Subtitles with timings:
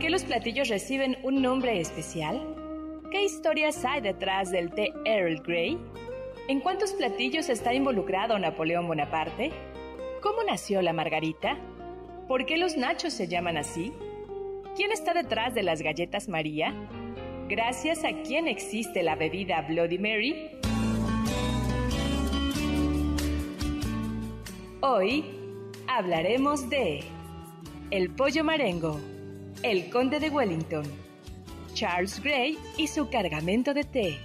[0.00, 2.56] Qué los platillos reciben un nombre especial?
[3.10, 5.78] ¿Qué historias hay detrás del té Earl Grey?
[6.48, 9.50] ¿En cuántos platillos está involucrado Napoleón Bonaparte?
[10.22, 11.58] ¿Cómo nació la margarita?
[12.26, 13.92] ¿Por qué los nachos se llaman así?
[14.74, 16.74] ¿Quién está detrás de las galletas María?
[17.50, 20.50] ¿Gracias a quién existe la bebida Bloody Mary?
[24.80, 25.26] Hoy
[25.86, 27.00] hablaremos de
[27.90, 28.98] el pollo marengo
[29.62, 30.84] el conde de Wellington,
[31.74, 34.18] Charles Grey y su cargamento de té,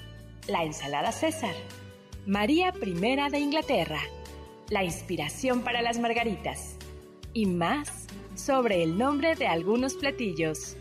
[0.47, 1.55] la ensalada César,
[2.25, 3.99] María I de Inglaterra,
[4.69, 6.77] la inspiración para las margaritas
[7.33, 10.77] y más sobre el nombre de algunos platillos.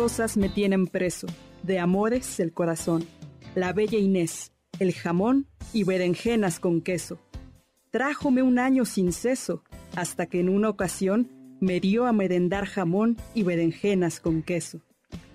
[0.00, 1.26] Cosas me tienen preso,
[1.62, 3.04] de amores el corazón,
[3.54, 7.18] la bella Inés, el jamón y berenjenas con queso.
[7.90, 9.62] Trájome un año sin ceso,
[9.94, 11.28] hasta que en una ocasión
[11.60, 14.80] me dio a merendar jamón y berenjenas con queso.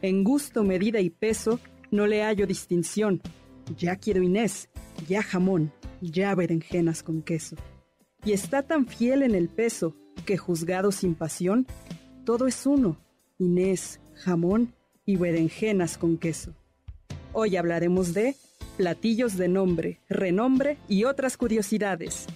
[0.01, 1.59] En gusto, medida y peso
[1.91, 3.21] no le hallo distinción.
[3.77, 4.69] Ya quiero Inés,
[5.07, 7.55] ya jamón, ya berenjenas con queso.
[8.25, 9.95] Y está tan fiel en el peso
[10.25, 11.67] que juzgado sin pasión,
[12.25, 12.97] todo es uno,
[13.37, 14.73] Inés, jamón
[15.05, 16.53] y berenjenas con queso.
[17.33, 18.35] Hoy hablaremos de
[18.77, 22.27] platillos de nombre, renombre y otras curiosidades.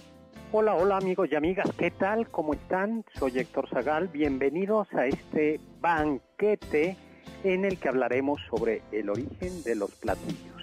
[0.52, 2.28] Hola, hola amigos y amigas, ¿qué tal?
[2.28, 3.04] ¿Cómo están?
[3.18, 6.96] Soy Héctor Zagal, bienvenidos a este banquete
[7.44, 10.59] en el que hablaremos sobre el origen de los platillos.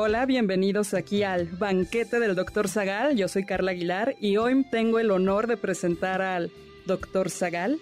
[0.00, 2.68] Hola, bienvenidos aquí al banquete del Dr.
[2.68, 3.16] Zagal.
[3.16, 6.52] Yo soy Carla Aguilar y hoy tengo el honor de presentar al
[6.86, 7.30] Dr.
[7.30, 7.80] Zagal.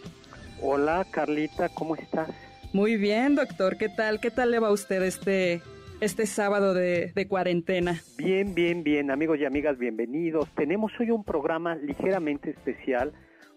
[0.62, 2.30] Hola, Carlita, ¿cómo estás?
[2.72, 3.76] Muy bien, doctor.
[3.76, 4.18] ¿Qué tal?
[4.18, 5.60] ¿Qué tal le va a usted este,
[6.00, 8.00] este sábado de, de cuarentena?
[8.16, 10.48] Bien, bien, bien, amigos y amigas, bienvenidos.
[10.54, 13.12] Tenemos hoy un programa ligeramente especial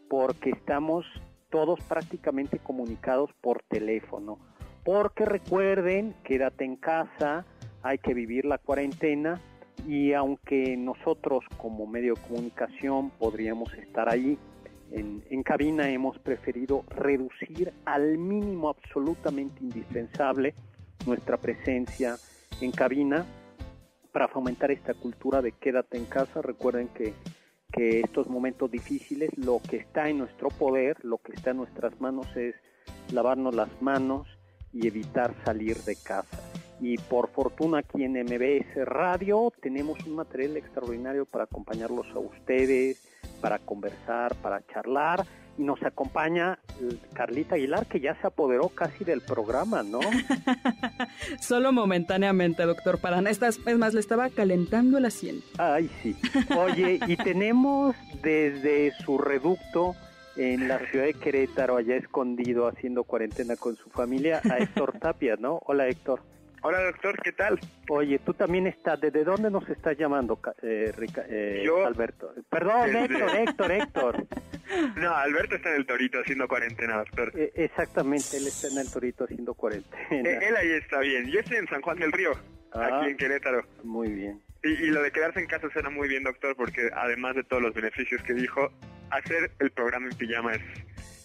[0.09, 1.05] porque estamos
[1.49, 4.37] todos prácticamente comunicados por teléfono.
[4.83, 7.45] Porque recuerden, quédate en casa,
[7.83, 9.41] hay que vivir la cuarentena
[9.87, 14.37] y aunque nosotros como medio de comunicación podríamos estar ahí
[14.91, 20.55] en, en, cabina, hemos preferido reducir al mínimo absolutamente indispensable
[21.05, 22.17] nuestra presencia
[22.59, 23.25] en cabina
[24.11, 26.41] para fomentar esta cultura de quédate en casa.
[26.41, 27.13] Recuerden que,
[27.71, 32.01] que estos momentos difíciles, lo que está en nuestro poder, lo que está en nuestras
[32.01, 32.55] manos es
[33.13, 34.27] lavarnos las manos
[34.73, 36.39] y evitar salir de casa
[36.81, 43.01] y por fortuna aquí en MBS Radio tenemos un material extraordinario para acompañarlos a ustedes,
[43.41, 45.25] para conversar, para charlar
[45.57, 49.99] y nos acompaña eh, Carlita Aguilar que ya se apoderó casi del programa, ¿no?
[51.41, 53.27] Solo momentáneamente, doctor Paran.
[53.27, 53.41] es
[53.77, 55.45] más, le estaba calentando el asiento.
[55.57, 56.15] Ay, sí.
[56.57, 57.93] Oye, y tenemos
[58.23, 59.95] desde su reducto
[60.35, 65.35] en la ciudad de Querétaro, allá escondido haciendo cuarentena con su familia, a Héctor Tapia,
[65.37, 65.59] ¿no?
[65.65, 66.21] Hola Héctor.
[66.61, 67.57] Hola doctor, ¿qué tal?
[67.89, 70.91] Oye, tú también estás, ¿desde dónde nos estás llamando, eh,
[71.29, 72.33] eh, Yo, Alberto?
[72.49, 74.27] Perdón, Héctor, Héctor, Héctor.
[74.95, 77.31] No, Alberto está en el Torito haciendo cuarentena, doctor.
[77.33, 80.29] Eh, exactamente, él está en el Torito haciendo cuarentena.
[80.29, 82.43] él ahí está bien, yo estoy en San Juan del Río, aquí
[82.73, 83.63] ah, en Querétaro.
[83.83, 84.39] Muy bien.
[84.63, 87.61] Y, y, lo de quedarse en casa suena muy bien, doctor, porque además de todos
[87.61, 88.71] los beneficios que dijo,
[89.09, 90.61] hacer el programa en pijama es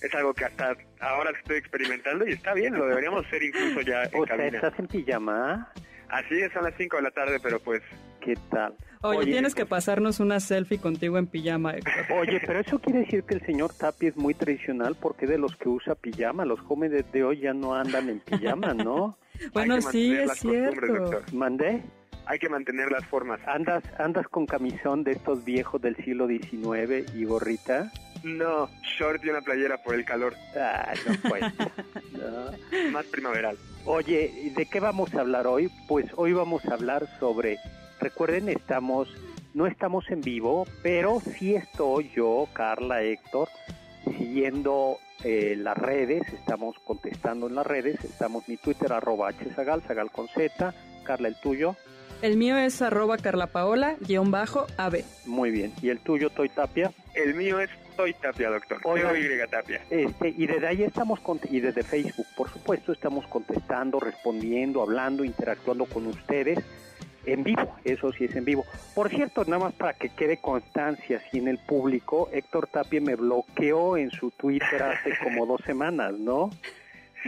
[0.04, 4.04] es algo que hasta ahora estoy experimentando y está bien, lo deberíamos hacer incluso ya
[4.04, 5.72] en o sea, ¿estás en pijama?
[6.08, 7.82] Así es, son las 5 de la tarde, pero pues...
[8.20, 8.74] ¿Qué tal?
[9.02, 11.74] Oye, tienes que pasarnos una selfie contigo en pijama.
[12.10, 15.54] Oye, pero eso quiere decir que el señor Tapi es muy tradicional porque de los
[15.56, 19.18] que usa pijama, los jóvenes de hoy ya no andan en pijama, ¿no?
[19.52, 21.22] bueno, sí, es cierto.
[21.34, 21.82] ¿Mandé?
[22.26, 23.40] Hay que mantener las formas.
[23.46, 27.92] ¿Andas, ¿Andas con camisón de estos viejos del siglo XIX y gorrita?
[28.22, 30.34] No, short y una playera por el calor.
[30.56, 31.44] Ah, no pues.
[32.92, 33.58] Más primaveral.
[33.84, 35.70] Oye, ¿de qué vamos a hablar hoy?
[35.86, 37.58] Pues hoy vamos a hablar sobre,
[38.00, 39.08] recuerden, estamos,
[39.52, 43.48] no estamos en vivo, pero sí estoy yo, Carla, Héctor,
[44.04, 50.10] siguiendo eh, las redes, estamos contestando en las redes, estamos mi Twitter arroba hsagal, sagal
[50.10, 50.74] con z,
[51.04, 51.76] Carla el tuyo.
[52.22, 55.04] El mío es arroba carlapaola, guion bajo, AB.
[55.26, 55.72] Muy bien.
[55.82, 56.92] ¿Y el tuyo, Toy Tapia?
[57.14, 58.80] El mío es Toy Tapia, doctor.
[58.84, 59.82] Oiga, Y Tapia.
[59.90, 61.20] Este, y desde ahí estamos,
[61.50, 66.58] y desde Facebook, por supuesto, estamos contestando, respondiendo, hablando, interactuando con ustedes
[67.26, 68.64] en vivo, eso sí es en vivo.
[68.94, 73.16] Por cierto, nada más para que quede constancia así en el público, Héctor Tapia me
[73.16, 76.50] bloqueó en su Twitter hace como dos semanas, ¿no?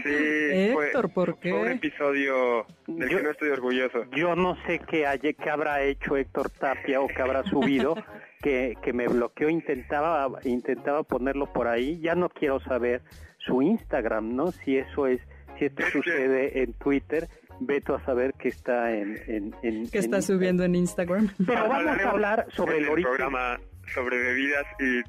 [0.03, 1.51] Sí, Héctor, ¿por qué?
[1.51, 4.05] Fue un episodio del que no estoy orgulloso.
[4.15, 7.95] Yo no sé qué, haya, qué habrá hecho Héctor Tapia o qué habrá subido,
[8.43, 11.99] que, que me bloqueó, intentaba, intentaba ponerlo por ahí.
[12.01, 13.03] Ya no quiero saber
[13.39, 14.53] su Instagram, ¿no?
[14.53, 15.21] Si eso es,
[15.59, 17.29] si esto sucede en Twitter,
[17.61, 19.55] veto a saber qué está en...
[19.63, 21.31] en, ¿Qué está subiendo en Instagram?
[21.47, 23.11] Pero vamos a hablar sobre el, origen.
[23.11, 23.59] programa
[23.95, 25.01] sobre bebidas y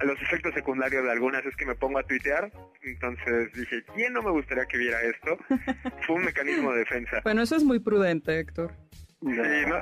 [0.00, 2.50] los efectos secundarios de algunas es que me pongo a tuitear,
[2.82, 5.38] entonces dije, ¿quién no me gustaría que viera esto?
[6.06, 7.20] Fue un mecanismo de defensa.
[7.24, 8.72] Bueno, eso es muy prudente, Héctor.
[9.20, 9.28] Sí,
[9.68, 9.76] ¿no?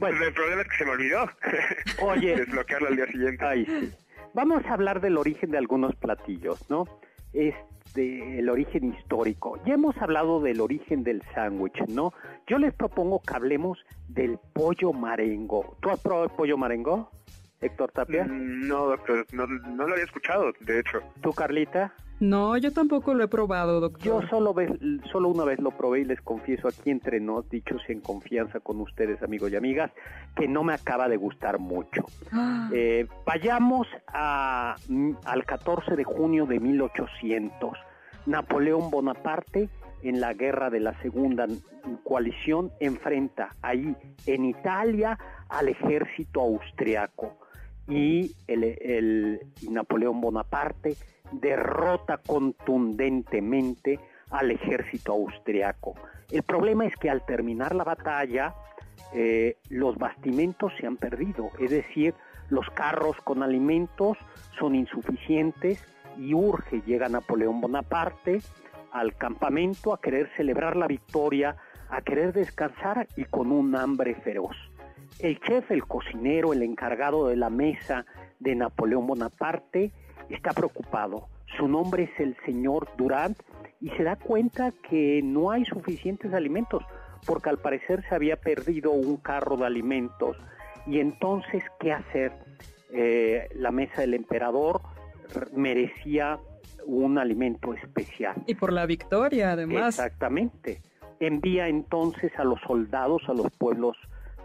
[0.00, 1.30] Bueno, el problema es que se me olvidó.
[2.02, 2.36] Oye.
[2.36, 3.44] Desbloquearlo al día siguiente.
[3.44, 3.92] Ay, sí.
[4.34, 6.84] Vamos a hablar del origen de algunos platillos, ¿no?
[7.32, 9.58] Este, el origen histórico.
[9.64, 12.12] Ya hemos hablado del origen del sándwich, ¿no?
[12.46, 13.78] Yo les propongo que hablemos
[14.08, 15.76] del pollo marengo.
[15.80, 17.10] ¿Tú has probado el pollo marengo?
[17.60, 18.24] Héctor Tapia?
[18.24, 21.00] Mm, no, doctor, no, lo había escuchado, de hecho.
[21.22, 21.92] ¿Tú, Carlita?
[22.18, 24.02] No, yo tampoco lo he probado, doctor.
[24.02, 24.54] Yo solo,
[25.12, 28.80] solo una vez lo probé y les confieso aquí entre nos, dichos en confianza con
[28.80, 29.90] ustedes, amigos y amigas,
[30.34, 32.06] que no me acaba de gustar mucho.
[32.32, 32.70] Ah.
[32.72, 34.76] Eh, vayamos a,
[35.24, 37.78] al 14 de junio de 1800.
[38.24, 39.68] Napoleón Bonaparte
[40.02, 41.46] en la guerra de la segunda
[42.02, 43.94] coalición enfrenta ahí
[44.26, 45.18] en Italia
[45.48, 47.45] al ejército austriaco
[47.88, 49.40] y el,
[49.70, 50.96] Napoleón Bonaparte
[51.32, 53.98] derrota contundentemente
[54.30, 55.94] al ejército austriaco.
[56.30, 58.54] El problema es que al terminar la batalla,
[59.14, 62.14] eh, los bastimentos se han perdido, es decir,
[62.48, 64.16] los carros con alimentos
[64.58, 65.84] son insuficientes
[66.18, 68.40] y urge, llega Napoleón Bonaparte
[68.92, 71.56] al campamento a querer celebrar la victoria,
[71.90, 74.56] a querer descansar y con un hambre feroz.
[75.18, 78.04] El chef, el cocinero, el encargado de la mesa
[78.38, 79.92] de Napoleón Bonaparte
[80.28, 81.28] está preocupado.
[81.56, 83.38] Su nombre es el señor Durant
[83.80, 86.82] y se da cuenta que no hay suficientes alimentos
[87.26, 90.36] porque al parecer se había perdido un carro de alimentos.
[90.86, 92.32] Y entonces, ¿qué hacer?
[92.92, 94.80] Eh, la mesa del emperador
[95.52, 96.38] merecía
[96.84, 98.36] un alimento especial.
[98.46, 99.98] Y por la victoria, además.
[99.98, 100.80] Exactamente.
[101.18, 103.96] Envía entonces a los soldados a los pueblos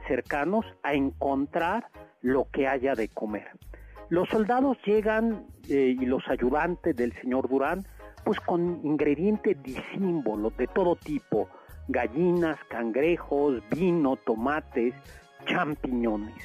[0.07, 1.87] cercanos a encontrar
[2.21, 3.47] lo que haya de comer.
[4.09, 7.85] Los soldados llegan eh, y los ayudantes del señor Durán,
[8.25, 11.47] pues con ingredientes disímbolos de todo tipo,
[11.87, 14.93] gallinas, cangrejos, vino, tomates,
[15.45, 16.35] champiñones.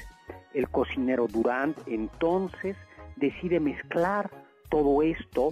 [0.54, 2.76] El cocinero Durán entonces
[3.16, 4.30] decide mezclar
[4.70, 5.50] todo esto,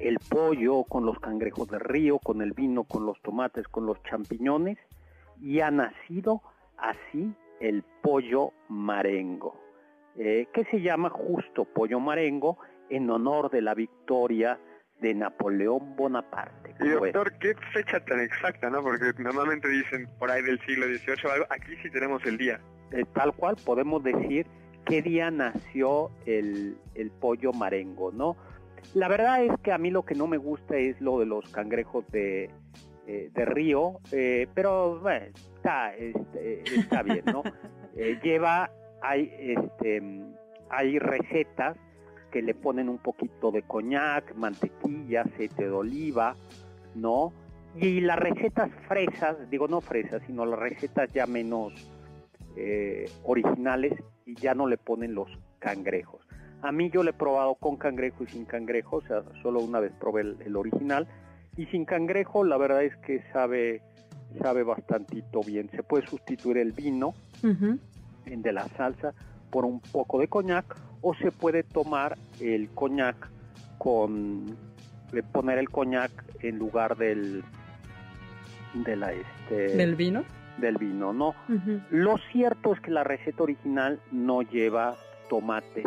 [0.00, 4.02] el pollo con los cangrejos de río, con el vino, con los tomates, con los
[4.04, 4.78] champiñones,
[5.40, 6.42] y ha nacido
[6.80, 9.60] así el pollo marengo,
[10.16, 12.58] eh, que se llama justo pollo marengo
[12.88, 14.58] en honor de la victoria
[15.00, 16.74] de Napoleón Bonaparte.
[16.80, 18.82] Y doctor, qué fecha tan exacta, ¿no?
[18.82, 22.60] Porque normalmente dicen por ahí del siglo XVIII algo, aquí sí tenemos el día.
[22.92, 24.46] Eh, tal cual podemos decir
[24.84, 28.36] qué día nació el, el pollo marengo, ¿no?
[28.94, 31.48] La verdad es que a mí lo que no me gusta es lo de los
[31.50, 32.50] cangrejos de,
[33.06, 35.26] eh, de río, eh, pero bueno,
[35.60, 37.42] está, este, está bien, ¿no?
[37.96, 38.70] Eh, lleva,
[39.02, 40.00] hay, este,
[40.70, 41.76] hay recetas
[42.30, 46.36] que le ponen un poquito de coñac, mantequilla, aceite de oliva,
[46.94, 47.32] ¿no?
[47.76, 51.72] Y las recetas fresas, digo no fresas, sino las recetas ya menos
[53.24, 56.26] originales y ya no le ponen los cangrejos.
[56.62, 59.80] A mí yo le he probado con cangrejo y sin cangrejo, o sea, solo una
[59.80, 61.08] vez probé el, original.
[61.56, 63.80] Y sin cangrejo, la verdad es que sabe,
[64.40, 65.70] sabe bastantito bien.
[65.70, 67.14] Se puede sustituir el vino
[68.24, 69.12] de la salsa
[69.50, 73.28] por un poco de coñac o se puede tomar el coñac
[73.78, 74.56] con
[75.32, 76.10] poner el coñac
[76.40, 77.42] en lugar del
[78.74, 80.22] de la este del vino
[80.58, 81.34] del vino no
[81.90, 84.94] lo cierto es que la receta original no lleva
[85.28, 85.86] tomates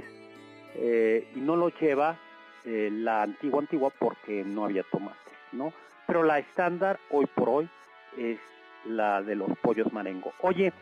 [0.76, 2.18] eh, y no lo lleva
[2.66, 5.74] eh, la antigua antigua porque no había tomates, ¿no?
[6.08, 7.70] Pero la estándar hoy por hoy
[8.17, 8.39] es
[8.86, 10.34] la de los pollos marengo.
[10.41, 10.74] Oye,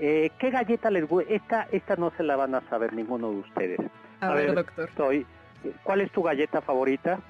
[0.00, 1.32] eh, ¿qué galleta les gusta?
[1.32, 3.80] Esta, esta no se la van a saber ninguno de ustedes.
[4.20, 4.88] A, ver, doctor.
[4.88, 5.26] Estoy,
[5.82, 7.20] ¿Cuál es tu galleta favorita?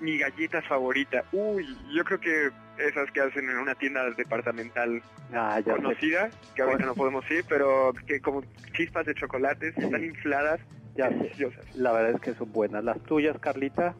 [0.00, 1.24] Mi galleta favorita.
[1.32, 5.02] Uy, yo creo que esas que hacen en una tienda departamental
[5.34, 8.42] ah, conocida, que ahorita no podemos ir, pero que como
[8.74, 10.60] chispas de chocolates, están infladas,
[10.94, 11.76] ya deliciosas.
[11.76, 12.84] La verdad es que son buenas.
[12.84, 13.96] ¿Las tuyas, Carlita?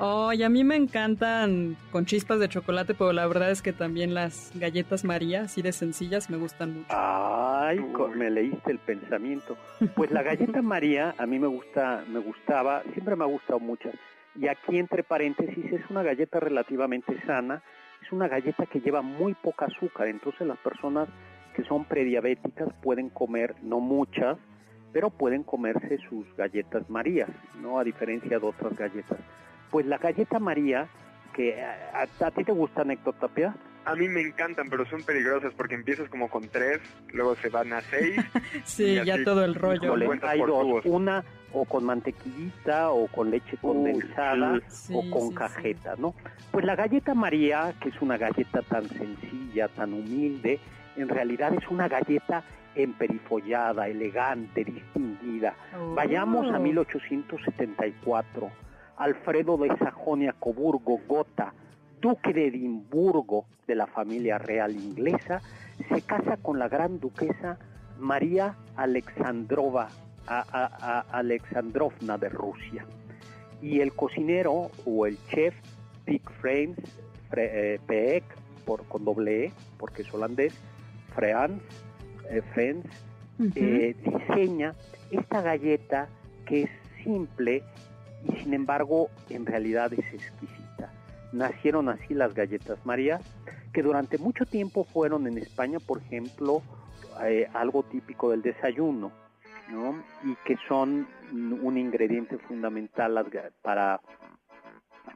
[0.00, 3.72] Oh, y a mí me encantan con chispas de chocolate, pero la verdad es que
[3.72, 6.86] también las galletas María, así de sencillas, me gustan mucho.
[6.90, 7.80] Ay,
[8.14, 9.56] me leíste el pensamiento.
[9.96, 13.90] Pues la galleta María a mí me gusta, me gustaba, siempre me ha gustado mucho.
[14.36, 17.62] Y aquí entre paréntesis es una galleta relativamente sana,
[18.00, 21.08] es una galleta que lleva muy poca azúcar, entonces las personas
[21.56, 24.38] que son prediabéticas pueden comer, no muchas,
[24.92, 27.80] pero pueden comerse sus galletas Marías, ¿no?
[27.80, 29.18] A diferencia de otras galletas.
[29.70, 30.88] Pues la galleta María,
[31.34, 33.54] que a, ti te gusta, Héctor Tapia.
[33.84, 36.80] A mí me encantan, pero son peligrosas porque empiezas como con tres,
[37.12, 38.20] luego se van a seis.
[38.64, 39.94] sí, ya todo el rollo.
[40.22, 44.60] hay dos, una o con mantequillita o con leche condensada
[44.92, 46.14] o con cajeta, ¿no?
[46.50, 50.60] Pues la galleta María, que es una galleta tan sencilla, tan humilde,
[50.96, 52.44] en realidad es una galleta
[52.74, 55.54] emperifollada, elegante, distinguida.
[55.94, 58.50] Vayamos a 1874.
[58.98, 61.54] Alfredo de Sajonia-Coburgo Gotha,
[62.00, 65.40] duque de Edimburgo de la familia real inglesa,
[65.88, 67.58] se casa con la gran duquesa
[67.98, 69.88] María Alexandrova
[70.26, 72.84] a, Alexandrovna de Rusia.
[73.62, 75.54] Y el cocinero o el chef
[76.04, 76.78] Pig Frames,
[77.36, 78.24] eh, Peek,
[78.64, 80.54] por, con doble E, porque es holandés,
[81.14, 81.62] Freans,
[82.34, 84.74] eh, eh, diseña
[85.10, 86.08] esta galleta
[86.46, 86.70] que es
[87.02, 87.62] simple
[88.24, 90.92] y sin embargo en realidad es exquisita.
[91.32, 93.20] Nacieron así las galletas María,
[93.72, 96.62] que durante mucho tiempo fueron en España, por ejemplo,
[97.52, 99.12] algo típico del desayuno
[100.24, 103.26] y que son un ingrediente fundamental
[103.62, 104.00] para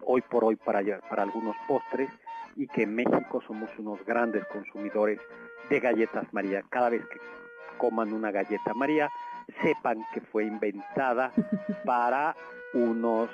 [0.05, 2.11] hoy por hoy para, para algunos postres
[2.57, 5.19] y que en México somos unos grandes consumidores
[5.71, 6.63] de galletas María.
[6.69, 7.19] Cada vez que
[7.79, 9.09] coman una galleta María,
[9.63, 11.33] sepan que fue inventada
[11.85, 12.35] para
[12.75, 13.31] unos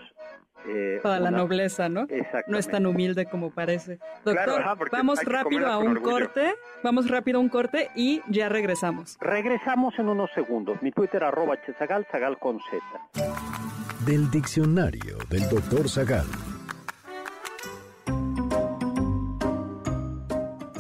[0.67, 2.07] eh, Toda la nobleza, ¿no?
[2.49, 3.99] No es tan humilde como parece.
[4.25, 9.17] Doctor, vamos rápido a un corte, vamos rápido a un corte y ya regresamos.
[9.21, 10.83] Regresamos en unos segundos.
[10.83, 13.29] Mi Twitter arroba chezagal, zagal con Z.
[14.05, 16.27] Del diccionario del doctor Zagal.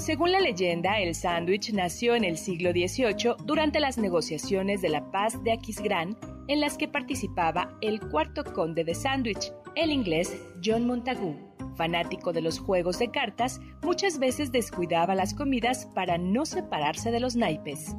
[0.08, 5.10] Según la leyenda, el sándwich nació en el siglo XVIII durante las negociaciones de la
[5.10, 10.34] paz de Aquisgrán, en las que participaba el cuarto conde de Sandwich, el inglés
[10.64, 11.36] John Montagu.
[11.76, 17.20] Fanático de los juegos de cartas, muchas veces descuidaba las comidas para no separarse de
[17.20, 17.94] los naipes.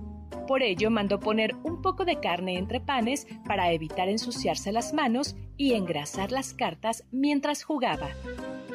[0.48, 5.36] Por ello mandó poner un poco de carne entre panes para evitar ensuciarse las manos
[5.58, 8.08] y engrasar las cartas mientras jugaba.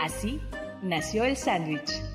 [0.01, 0.39] Así
[0.85, 2.14] nació el sándwich.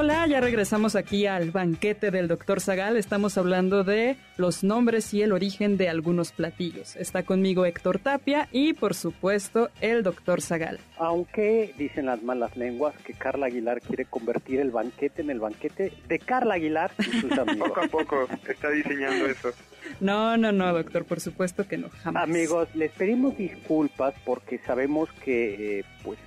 [0.04, 2.98] Hola, ya regresamos aquí al banquete del doctor Zagal.
[2.98, 6.94] Estamos hablando de los nombres y el origen de algunos platillos.
[6.96, 10.78] Está conmigo Héctor Tapia y, por supuesto, el doctor Zagal.
[10.98, 15.94] Aunque dicen las malas lenguas que Carla Aguilar quiere convertir el banquete en el banquete
[16.06, 17.70] de Carla Aguilar y sus amigos.
[17.70, 19.52] Poco a poco está diseñando eso.
[20.00, 22.24] No, no, no, doctor, por supuesto que no, jamás.
[22.24, 26.18] Amigos, les pedimos disculpas porque sabemos que, eh, pues,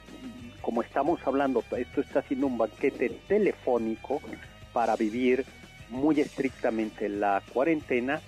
[0.67, 4.19] como estamos hablando, esto está siendo un banquete telefónico
[4.73, 5.45] para vivir
[5.87, 8.19] muy estrictamente la cuarentena.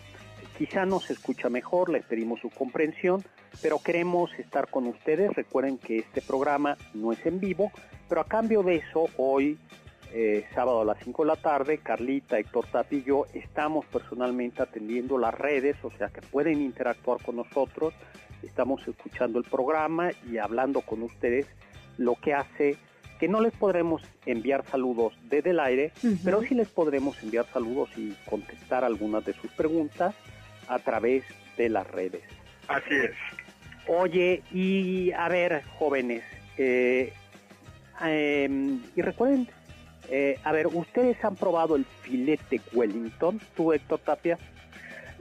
[0.57, 3.25] Quizá nos escucha mejor, les pedimos su comprensión,
[3.61, 5.35] pero queremos estar con ustedes.
[5.35, 7.73] Recuerden que este programa no es en vivo,
[8.07, 9.57] pero a cambio de eso, hoy,
[10.13, 14.61] eh, sábado a las 5 de la tarde, Carlita, Héctor Tapi y yo estamos personalmente
[14.61, 17.93] atendiendo las redes, o sea que pueden interactuar con nosotros.
[18.43, 21.45] Estamos escuchando el programa y hablando con ustedes
[21.99, 22.77] lo que hace
[23.19, 25.91] que no les podremos enviar saludos desde el aire,
[26.23, 30.15] pero sí les podremos enviar saludos y contestar algunas de sus preguntas
[30.69, 31.25] a través
[31.57, 32.23] de las redes.
[32.69, 33.11] Así es.
[33.87, 36.23] Oye, y a ver, jóvenes,
[36.57, 37.11] eh,
[38.01, 39.49] em, y recuerden,
[40.09, 43.41] eh, a ver, ¿ustedes han probado el filete Wellington?
[43.55, 44.37] ¿Tú, Héctor Tapia?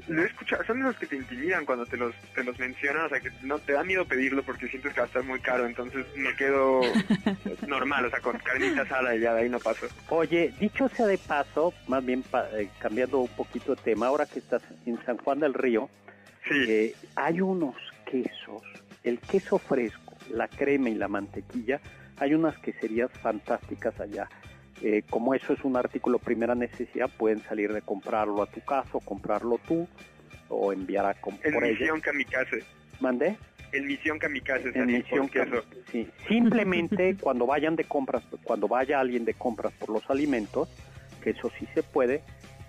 [0.08, 3.08] Lo he escuchado, son esos que te intimidan cuando te los, te los mencionan, o
[3.10, 5.66] sea, que no te da miedo pedirlo porque sientes que va a estar muy caro,
[5.66, 6.80] entonces me quedo
[7.66, 9.86] normal, o sea, con carnita asada y ya de ahí no paso.
[10.08, 14.26] Oye, dicho sea de paso, más bien pa- eh, cambiando un poquito de tema, ahora
[14.26, 15.88] que estás en San Juan del Río,
[16.48, 17.74] Sí, eh, hay unos
[18.10, 18.62] quesos,
[19.04, 21.78] el queso fresco, la crema y la mantequilla,
[22.18, 24.26] hay unas queserías fantásticas allá.
[24.82, 28.90] Eh, como eso es un artículo primera necesidad, pueden salir de comprarlo a tu casa
[28.92, 29.88] o comprarlo tú
[30.48, 31.60] o enviar a com- en.
[31.60, 32.62] Misión Kamikaze.
[33.00, 33.36] ¿Mandé?
[33.72, 34.70] En Misión Kamikaze.
[34.74, 35.62] En misión queso.
[35.92, 40.68] Sí, simplemente cuando vayan de compras, cuando vaya alguien de compras por los alimentos,
[41.22, 42.22] que eso sí se puede,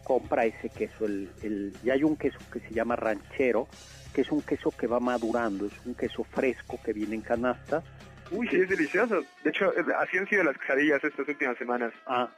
[0.04, 1.06] compra ese queso.
[1.06, 3.68] El, el, y hay un queso que se llama ranchero,
[4.14, 7.84] que es un queso que va madurando, es un queso fresco que viene en canastas.
[8.32, 9.24] Uy, sí, es delicioso.
[9.44, 11.94] De hecho, así han sido las quesadillas estas últimas semanas.
[12.06, 12.30] Ah,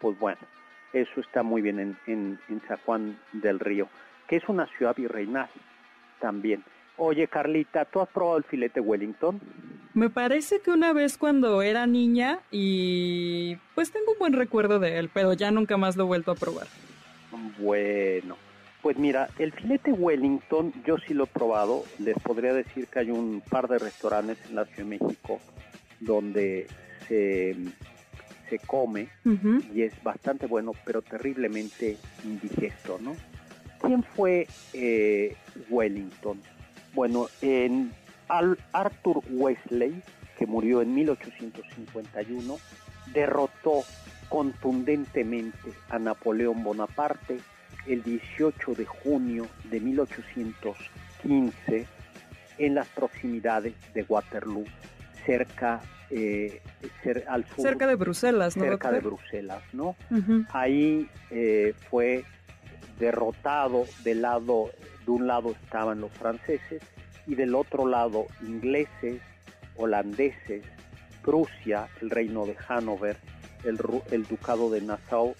[0.00, 0.40] pues bueno,
[0.92, 3.88] eso está muy bien en, en, en San Juan del Río,
[4.28, 5.48] que es una ciudad virreinal
[6.20, 6.64] también.
[6.96, 9.40] Oye, Carlita, ¿tú has probado el filete Wellington?
[9.94, 14.98] Me parece que una vez cuando era niña y pues tengo un buen recuerdo de
[14.98, 16.66] él, pero ya nunca más lo he vuelto a probar.
[17.58, 18.36] Bueno,
[18.82, 21.84] pues mira, el filete Wellington yo sí lo he probado.
[21.98, 25.40] Les podría decir que hay un par de restaurantes en la Ciudad de México
[26.00, 26.66] donde
[27.08, 27.54] se,
[28.48, 29.08] se come
[29.74, 33.14] y es bastante bueno, pero terriblemente indigesto, ¿no?
[33.82, 35.34] ¿Quién fue eh,
[35.68, 36.40] Wellington?
[36.94, 37.92] Bueno, en
[38.28, 40.02] Al- Arthur Wesley,
[40.38, 42.58] que murió en 1851,
[43.12, 43.82] derrotó
[44.28, 47.38] contundentemente a Napoleón Bonaparte
[47.86, 51.86] el 18 de junio de 1815
[52.58, 54.64] en las proximidades de Waterloo,
[55.24, 56.60] cerca eh,
[57.04, 58.64] cer- al sur, Cerca de Bruselas, ¿no?
[58.64, 59.00] cerca de?
[59.00, 59.96] Bruselas, ¿no?
[60.52, 62.24] Ahí eh, fue
[62.98, 64.70] derrotado del lado,
[65.06, 66.82] de un lado estaban los franceses
[67.26, 69.20] y del otro lado ingleses,
[69.76, 70.64] holandeses,
[71.22, 73.16] Prusia, el reino de Hannover,
[73.64, 73.78] el,
[74.10, 75.34] el ducado de Nassau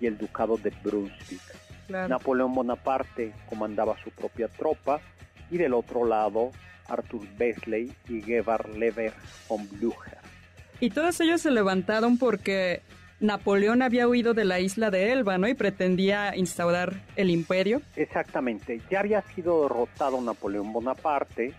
[0.00, 1.40] y el ducado de Brunswick.
[1.86, 2.08] Claro.
[2.08, 5.00] Napoleón Bonaparte comandaba su propia tropa
[5.50, 6.50] y del otro lado
[6.88, 9.12] Arthur Besley y Gebhard Lever
[9.48, 10.18] von Blücher.
[10.80, 12.82] Y todos ellos se levantaron porque
[13.20, 15.48] Napoleón había huido de la isla de Elba, ¿no?
[15.48, 17.80] Y pretendía instaurar el imperio.
[17.96, 21.54] Exactamente, ya había sido derrotado Napoleón Bonaparte,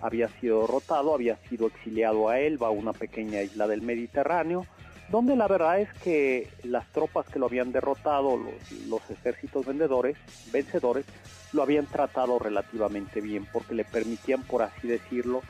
[0.00, 4.66] había sido derrotado, había sido exiliado a Elba, una pequeña isla del Mediterráneo,
[5.10, 10.16] donde la verdad es que las tropas que lo habían derrotado, los, los ejércitos vendedores,
[10.52, 11.04] vencedores,
[11.52, 15.42] lo habían tratado relativamente bien porque le permitían, por así decirlo,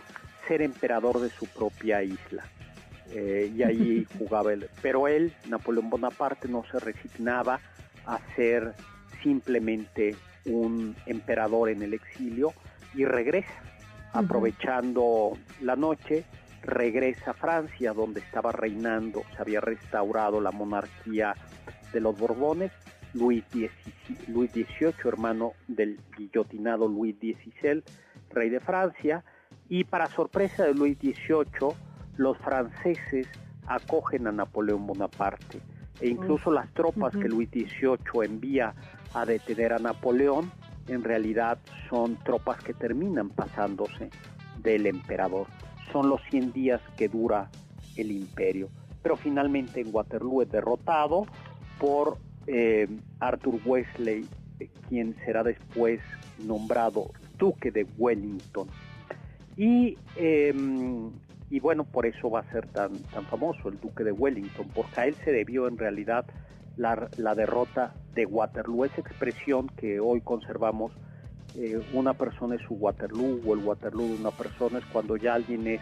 [0.49, 2.45] ser emperador de su propia isla.
[3.13, 4.69] Eh, y ahí jugaba él.
[4.83, 7.61] Pero él, Napoleón Bonaparte, no se resignaba
[8.07, 8.75] a ser
[9.23, 12.55] simplemente un emperador en el exilio
[12.95, 13.63] y regresa,
[14.13, 16.25] aprovechando la noche,
[16.63, 21.35] regresa a Francia, donde estaba reinando, se había restaurado la monarquía
[21.93, 22.73] de los Borbones,
[23.15, 23.45] Luis
[24.29, 27.83] Luis XVIII, hermano del guillotinado Luis XVI,
[28.31, 29.25] rey de Francia,
[29.69, 31.75] y para sorpresa de Luis XVIII,
[32.17, 33.29] los franceses
[33.67, 35.61] acogen a Napoleón Bonaparte,
[36.01, 38.75] e incluso las tropas que Luis XVIII envía
[39.15, 40.51] a detener a Napoleón,
[40.89, 44.11] en realidad son tropas que terminan pasándose
[44.63, 45.47] del emperador.
[45.93, 47.51] Son los 100 días que dura
[47.97, 48.69] el imperio.
[49.03, 51.27] pero finalmente en Waterloo es derrotado
[51.79, 52.87] por eh,
[53.19, 54.27] Arthur Wesley,
[54.89, 56.01] quien será después
[56.45, 58.69] nombrado Duque de Wellington.
[59.57, 61.11] Y, em,
[61.49, 65.01] y bueno, por eso va a ser tan, tan famoso el Duque de Wellington, porque
[65.01, 66.27] a él se debió en realidad
[66.77, 70.93] la, la derrota de Waterloo, esa expresión que hoy conservamos,
[71.57, 75.35] eh, una persona es su Waterloo o el Waterloo de una persona es cuando ya
[75.35, 75.81] alguien es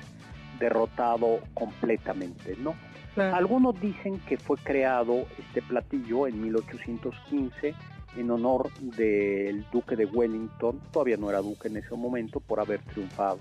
[0.58, 2.74] derrotado completamente, ¿no?
[3.16, 7.74] Algunos dicen que fue creado este platillo en 1815
[8.16, 12.80] en honor del duque de Wellington, todavía no era duque en ese momento, por haber
[12.82, 13.38] triunfado.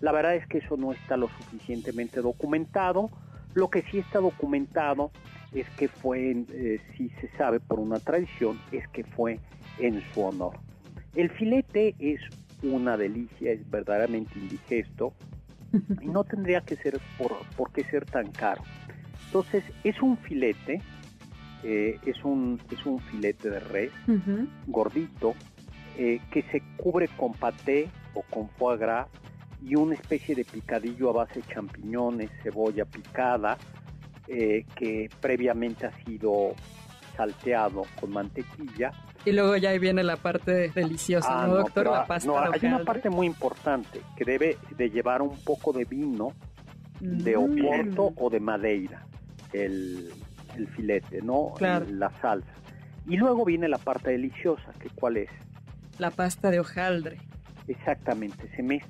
[0.00, 3.10] La verdad es que eso no está lo suficientemente documentado.
[3.54, 5.10] Lo que sí está documentado
[5.52, 9.38] es que fue, eh, si se sabe por una tradición, es que fue
[9.78, 10.54] en su honor.
[11.14, 12.20] El filete es
[12.62, 15.12] una delicia, es verdaderamente indigesto
[16.00, 18.62] y no tendría que ser por, por qué ser tan caro.
[19.26, 20.82] Entonces, es un filete,
[21.62, 23.92] eh, es, un, es un filete de res
[24.66, 25.34] gordito
[25.98, 29.08] eh, que se cubre con paté o con foie gras
[29.62, 33.58] y una especie de picadillo a base de champiñones, cebolla picada,
[34.26, 36.54] eh, que previamente ha sido
[37.16, 38.92] salteado con mantequilla.
[39.24, 41.86] Y luego ya ahí viene la parte deliciosa, Ah, ¿no, doctor?
[41.86, 45.72] la ah, pasta no, hay una parte muy importante que debe de llevar un poco
[45.72, 46.32] de vino
[47.00, 47.40] de Mm.
[47.64, 49.06] Oporto o de Madeira,
[49.52, 50.10] el,
[50.56, 51.52] el filete, ¿no?
[51.56, 51.86] Claro.
[51.90, 52.50] La salsa.
[53.06, 55.30] Y luego viene la parte deliciosa, que cuál es?
[55.98, 57.18] La pasta de hojaldre.
[57.68, 58.84] Exactamente, se, mez-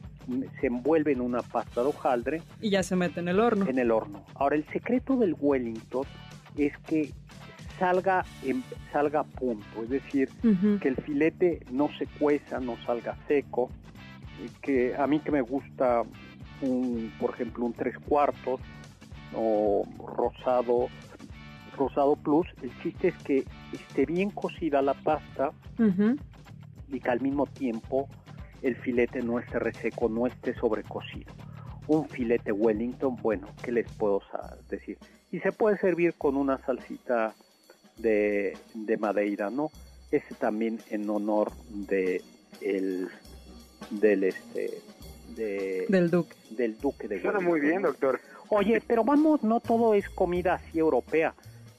[0.60, 3.66] se envuelve en una pasta de hojaldre Y ya se mete en el horno.
[3.68, 4.24] en el horno.
[4.34, 6.04] Ahora, el secreto del Wellington
[6.56, 7.10] es que
[7.80, 8.62] salga, en-
[8.92, 10.28] salga a punto, es decir,
[10.78, 13.70] que el filete no se cueza, no salga seco,
[14.62, 16.02] que a mí que me gusta
[16.62, 18.60] un, por ejemplo, un tres cuartos
[19.34, 19.84] o
[20.16, 20.88] rosado,
[21.76, 25.50] rosado plus, el chiste es que esté bien cocida la pasta
[26.92, 28.08] y que al mismo tiempo
[28.62, 31.32] el filete no esté reseco, no esté sobrecocido.
[31.86, 34.20] Un filete Wellington, bueno, ¿qué les puedo
[34.68, 34.98] decir?
[35.32, 37.32] Y se puede servir con una salsita
[38.00, 39.70] de, de madeira, ¿no?
[40.10, 42.22] Ese también en honor de
[42.60, 43.08] el
[43.90, 44.82] del este
[45.36, 46.36] de, Del duque.
[46.50, 48.20] del duque de Suena muy bien, doctor.
[48.48, 51.34] Oye, pero vamos, no todo es comida así europea.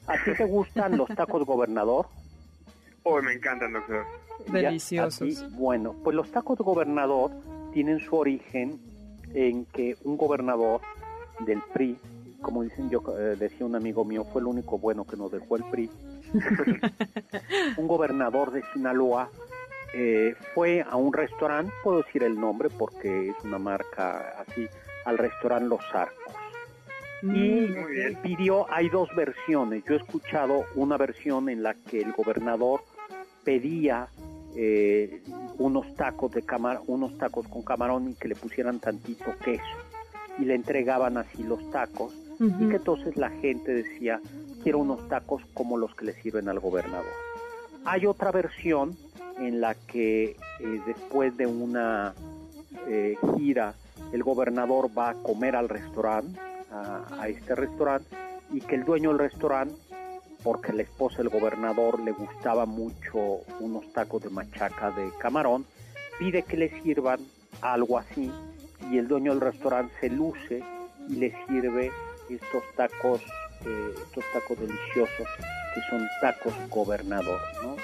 [0.08, 2.08] ¿A ti te gustan los tacos gobernador?
[3.04, 4.06] Oh, me encantan, doctor.
[4.52, 5.52] Deliciosos.
[5.52, 7.32] bueno, pues los tacos gobernador
[7.74, 8.80] tienen su origen
[9.34, 10.82] en que un gobernador
[11.46, 11.98] del PRI,
[12.42, 15.58] como dicen yo, eh, decía un amigo mío, fue el único bueno que nos dejó
[15.58, 15.90] el PRI,
[17.78, 19.30] un gobernador de Sinaloa
[19.94, 24.68] eh, fue a un restaurante, puedo decir el nombre porque es una marca así,
[25.06, 26.36] al restaurante Los Arcos.
[27.24, 28.18] Y Mm, bien.
[28.24, 29.84] pidió, hay dos versiones.
[29.86, 32.82] Yo he escuchado una versión en la que el gobernador
[33.44, 34.08] pedía
[34.56, 35.22] eh,
[35.60, 39.64] unos tacos de camar, unos tacos con camarón y que le pusieran tantito queso
[40.40, 44.20] y le entregaban así los tacos y que entonces la gente decía
[44.64, 47.12] quiero unos tacos como los que le sirven al gobernador.
[47.86, 48.98] Hay otra versión
[49.40, 52.14] en la que eh, después de una
[52.88, 53.76] eh, gira
[54.14, 56.40] el gobernador va a comer al restaurante,
[56.72, 58.16] a, a este restaurante,
[58.52, 59.76] y que el dueño del restaurante,
[60.44, 65.66] porque la esposa del gobernador le gustaba mucho unos tacos de machaca de camarón,
[66.20, 67.20] pide que le sirvan
[67.62, 68.32] algo así,
[68.90, 70.64] y el dueño del restaurante se luce
[71.08, 71.92] y le sirve
[72.30, 73.22] estos tacos,
[73.66, 75.28] eh, estos tacos deliciosos,
[75.74, 77.76] que son tacos gobernador, ¿no?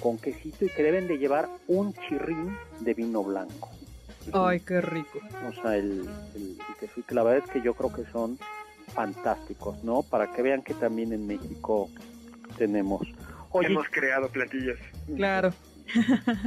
[0.00, 3.70] Con quesito y que deben de llevar un chirrín de vino blanco.
[4.32, 5.18] Ay, qué rico.
[5.48, 8.04] O sea, el, el, el queso, y que la verdad es que yo creo que
[8.12, 8.38] son
[8.94, 10.02] fantásticos, ¿no?
[10.02, 11.90] Para que vean que también en México
[12.56, 13.06] tenemos.
[13.50, 14.78] Oye, Hemos creado platillos.
[15.16, 15.52] Claro.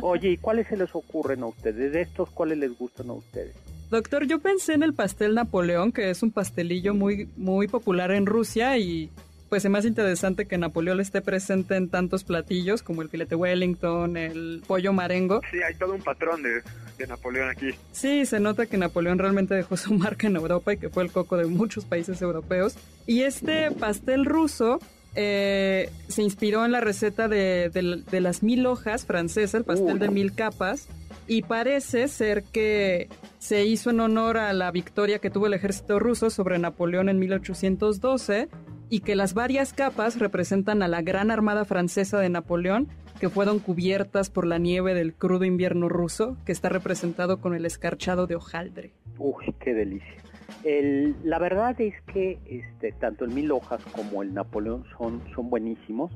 [0.02, 1.92] oye, ¿y cuáles se les ocurren a ustedes?
[1.92, 3.56] De estos, ¿cuáles les gustan a ustedes?
[3.92, 8.26] Doctor, yo pensé en el pastel Napoleón, que es un pastelillo muy, muy popular en
[8.26, 9.10] Rusia y
[9.50, 14.16] pues es más interesante que Napoleón esté presente en tantos platillos como el filete Wellington,
[14.16, 15.42] el pollo marengo.
[15.52, 16.62] Sí, hay todo un patrón de,
[16.98, 17.72] de Napoleón aquí.
[17.92, 21.12] Sí, se nota que Napoleón realmente dejó su marca en Europa y que fue el
[21.12, 22.78] coco de muchos países europeos.
[23.08, 24.80] Y este pastel ruso
[25.16, 30.00] eh, se inspiró en la receta de, de- de las mil hojas francesa, el pastel
[30.00, 30.88] de mil capas.
[31.28, 33.08] Y parece ser que
[33.40, 37.20] se hizo en honor a la victoria que tuvo el ejército ruso sobre Napoleón en
[37.20, 38.50] 1812
[38.90, 43.60] y que las varias capas representan a la gran armada francesa de Napoleón que fueron
[43.60, 48.36] cubiertas por la nieve del crudo invierno ruso, que está representado con el escarchado de
[48.36, 48.92] hojaldre.
[49.20, 50.24] Uy, qué delicia.
[50.64, 55.50] El, la verdad es que este, tanto el mil hojas como el Napoleón son, son
[55.50, 56.12] buenísimos.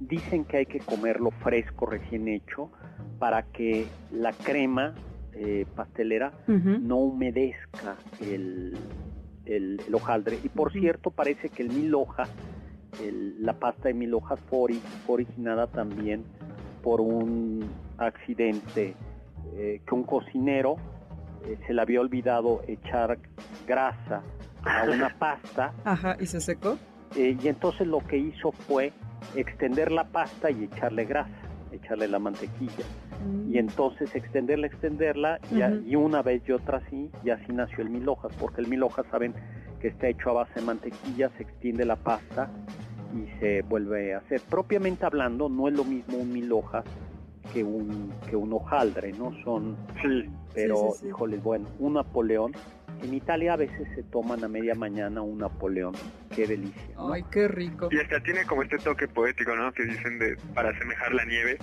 [0.00, 2.70] Dicen que hay que comerlo fresco, recién hecho,
[3.18, 4.94] para que la crema
[5.34, 8.76] eh, pastelera no humedezca el,
[9.44, 10.38] el, hojaldre.
[10.42, 12.30] Y por cierto, parece que el mil hojas,
[13.38, 14.72] la pasta de mil hojas fue,
[15.06, 16.24] originada también
[16.82, 17.64] por un
[17.98, 18.94] accidente
[19.54, 20.76] eh, que un cocinero
[21.44, 23.18] eh, se le había olvidado echar
[23.66, 24.22] grasa
[24.64, 25.72] a una pasta.
[25.84, 26.78] Ajá, ¿y se secó?
[27.16, 28.92] Eh, y entonces lo que hizo fue
[29.34, 31.30] extender la pasta y echarle grasa,
[31.72, 32.84] echarle la mantequilla.
[33.24, 33.54] Mm.
[33.54, 38.08] Y entonces extenderla, extenderla, y, una vez y otra así, y así nació el mil
[38.08, 39.34] hojas, porque el mil hojas saben
[39.80, 42.50] que está hecho a base de mantequilla, se extiende la pasta
[43.14, 44.40] y se vuelve a hacer.
[44.48, 46.84] Propiamente hablando, no es lo mismo un mil hojas
[47.52, 49.32] que un, que un hojaldre, ¿no?
[49.42, 52.52] Son, sí, pero, híjoles, bueno, un Napoleón.
[53.02, 55.94] En Italia a veces se toman a media mañana un Napoleón.
[56.34, 56.94] Qué delicia.
[56.98, 57.88] Ay, qué rico.
[57.90, 59.72] Y hasta tiene como este toque poético, ¿no?
[59.72, 61.58] Que dicen de para asemejar la nieve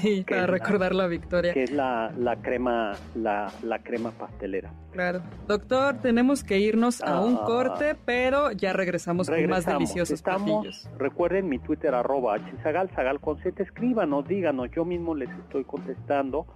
[0.00, 1.52] sí, para recordar la, victoria.
[1.52, 4.72] Que es la, la crema, la, la, crema pastelera.
[4.92, 5.22] Claro.
[5.46, 7.44] Doctor, tenemos que irnos a un ah.
[7.44, 13.38] corte, pero ya regresamos, con más deliciosos Estamos, Recuerden mi Twitter, arroba hzagal, zagal con
[13.38, 16.46] Z, escríbanos, díganos, yo mismo les estoy contestando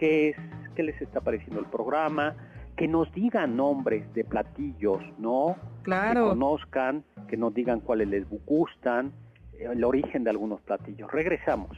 [0.00, 0.36] qué es,
[0.74, 2.34] qué les está pareciendo el programa,
[2.74, 5.56] que nos digan nombres de platillos, ¿no?
[5.82, 6.24] Claro.
[6.24, 9.12] Que conozcan, que nos digan cuáles les gustan,
[9.52, 11.12] el origen de algunos platillos.
[11.12, 11.76] Regresamos.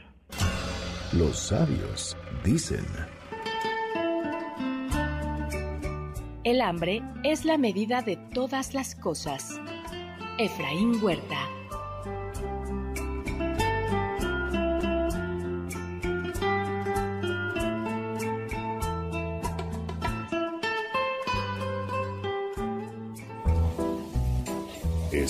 [1.11, 2.85] Los sabios dicen.
[6.45, 9.59] El hambre es la medida de todas las cosas.
[10.39, 11.52] Efraín Huerta.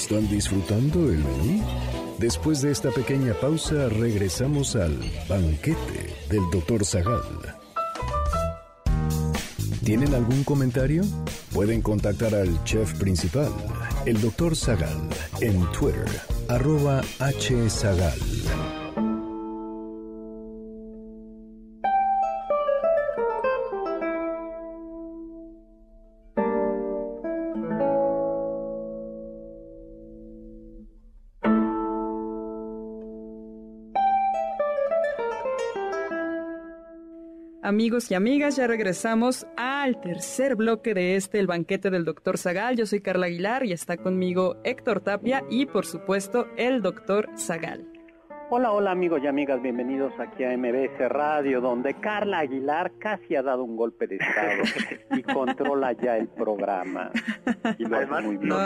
[0.04, 1.64] ¿Están disfrutando el menú?
[2.18, 6.84] Después de esta pequeña pausa, regresamos al banquete del Dr.
[6.84, 7.22] Zagal.
[9.86, 11.04] ¿Tienen algún comentario?
[11.54, 13.54] Pueden contactar al chef principal,
[14.06, 14.58] el Dr.
[14.58, 15.08] Zagal,
[15.40, 16.06] en Twitter,
[16.50, 18.20] arroba hzagal.
[37.66, 42.76] Amigos y amigas, ya regresamos al tercer bloque de este, el banquete del doctor Zagal.
[42.76, 47.88] Yo soy Carla Aguilar y está conmigo Héctor Tapia y por supuesto el doctor Zagal.
[48.50, 53.42] Hola, hola amigos y amigas, bienvenidos aquí a MBS Radio, donde Carla Aguilar casi ha
[53.42, 54.64] dado un golpe de estado
[55.18, 57.12] y controla ya el programa.
[57.78, 58.50] Y lo hace muy bien.
[58.50, 58.58] No,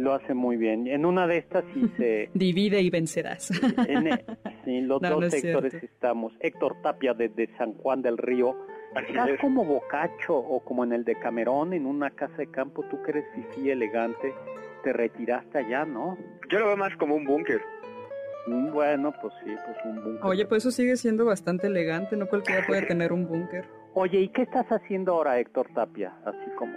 [0.00, 0.86] lo hace muy bien.
[0.86, 2.30] En una de estas sí se...
[2.34, 3.50] Divide y vencerás.
[3.86, 4.24] En, e,
[4.64, 6.32] sí, los dos sectores estamos.
[6.40, 8.56] Héctor Tapia desde San Juan del Río.
[8.96, 13.00] Estás como Bocacho o como en el de Camerón, en una casa de campo, tú
[13.02, 14.34] que eres fifí elegante,
[14.82, 16.18] te retiraste allá, ¿no?
[16.50, 17.60] Yo lo veo más como un búnker.
[18.48, 20.24] Mm, bueno, pues sí, pues un búnker.
[20.24, 23.64] Oye, pues eso sigue siendo bastante elegante, no cualquiera puede tener un búnker.
[23.94, 26.12] Oye, ¿y qué estás haciendo ahora, Héctor Tapia?
[26.24, 26.72] Así como...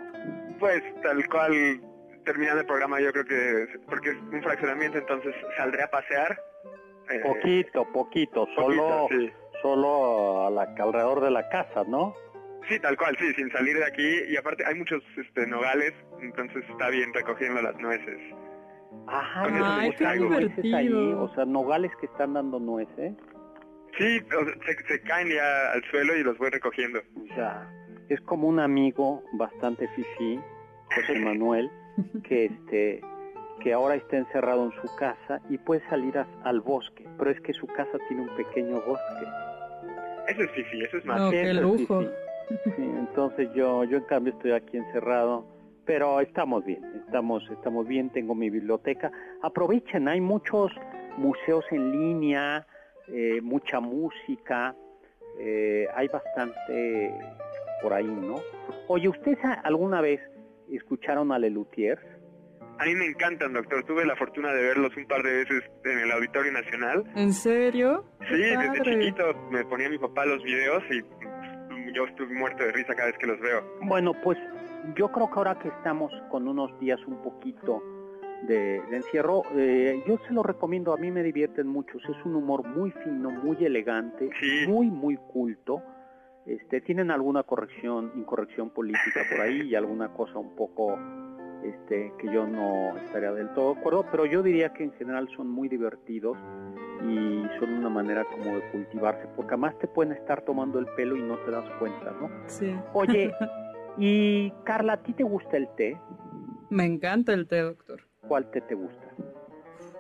[0.60, 1.82] Pues tal cual
[2.24, 6.40] terminando el programa yo creo que, porque es un fraccionamiento, entonces saldré a pasear.
[7.10, 9.08] Eh, poquito, poquito, solo,
[9.62, 12.16] solo alrededor de la casa, ¿no?
[12.70, 14.20] Sí, tal cual, sí, sin salir de aquí.
[14.30, 18.20] Y aparte hay muchos este, nogales, entonces está bien recogiendo las nueces.
[19.08, 21.24] Ajá, Ay, qué divertido.
[21.24, 23.14] o sea, nogales que están dando nueces.
[23.98, 24.20] Sí,
[24.66, 27.02] se, se, caen ya al suelo y los voy recogiendo.
[27.36, 27.70] Ya,
[28.10, 30.40] es como un amigo bastante fifí,
[30.96, 31.70] José Manuel,
[32.24, 33.02] que este
[33.62, 37.54] que ahora está encerrado en su casa y puede salir al bosque, pero es que
[37.54, 39.26] su casa tiene un pequeño bosque.
[40.28, 41.22] Eso es fifi, eso es más.
[41.22, 42.04] No, qué lujo.
[42.78, 45.46] entonces yo yo en cambio estoy aquí encerrado,
[45.86, 49.12] pero estamos bien, estamos estamos bien, tengo mi biblioteca.
[49.42, 50.72] Aprovechen, hay muchos
[51.18, 52.66] museos en línea,
[53.08, 54.76] eh, mucha música,
[55.40, 57.14] eh, hay bastante
[57.82, 58.36] por ahí, ¿no?
[58.88, 60.22] Oye, ¿usted alguna vez
[60.72, 62.00] escucharon a Lelutier?
[62.80, 63.84] A mí me encantan, doctor.
[63.84, 67.04] Tuve la fortuna de verlos un par de veces en el Auditorio Nacional.
[67.16, 68.04] ¿En serio?
[68.28, 71.02] Sí, desde chiquito me ponía mi papá los videos y
[71.94, 73.64] yo estuve muerto de risa cada vez que los veo.
[73.84, 74.38] Bueno, pues
[74.96, 77.82] yo creo que ahora que estamos con unos días un poquito
[78.48, 82.68] de, encierro, eh, yo se lo recomiendo, a mí me divierten mucho, es un humor
[82.68, 84.30] muy fino, muy elegante,
[84.68, 85.82] muy, muy culto,
[86.46, 90.98] Este, tienen alguna corrección, incorrección política por ahí y alguna cosa un poco
[91.64, 95.30] este, que yo no estaría del todo de acuerdo, pero yo diría que en general
[95.36, 96.38] son muy divertidos
[97.08, 101.16] y son una manera como de cultivarse, porque además te pueden estar tomando el pelo
[101.16, 102.30] y no te das cuenta, ¿no?
[102.48, 102.76] Sí.
[102.94, 103.34] Oye,
[103.98, 105.98] y Carla, ¿a ti te gusta el té?
[106.70, 108.02] Me encanta el té, doctor.
[108.28, 109.04] ¿Cuál té te gusta?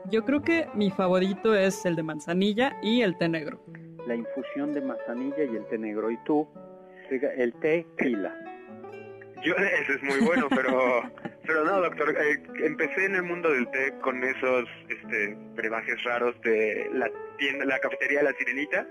[0.10, 3.62] Yo creo que mi favorito es el de manzanilla y el té negro.
[4.07, 6.11] La infusión de manzanilla y el té negro.
[6.11, 6.47] ¿Y tú?
[7.09, 8.35] El té quila.
[9.43, 11.03] Yo, ese es muy bueno, pero
[11.45, 12.15] pero no, doctor.
[12.17, 17.65] Eh, empecé en el mundo del té con esos este, brebajes raros de la tienda,
[17.65, 18.87] la cafetería de la Sirenita,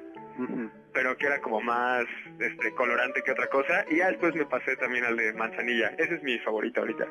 [0.93, 2.05] pero que era como más
[2.39, 3.85] este, colorante que otra cosa.
[3.91, 5.89] Y ya después me pasé también al de manzanilla.
[5.99, 7.07] Ese es mi favorito ahorita.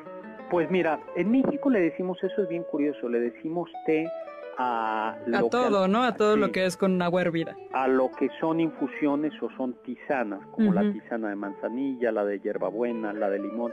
[0.50, 4.06] Pues mira, en México le decimos, eso es bien curioso, le decimos té
[4.58, 5.16] a...
[5.32, 6.02] a todo, ¿no?
[6.02, 7.56] A todo lo que es con agua hervida.
[7.72, 12.40] A lo que son infusiones o son tisanas, como la tisana de manzanilla, la de
[12.40, 13.72] hierbabuena, la de limón.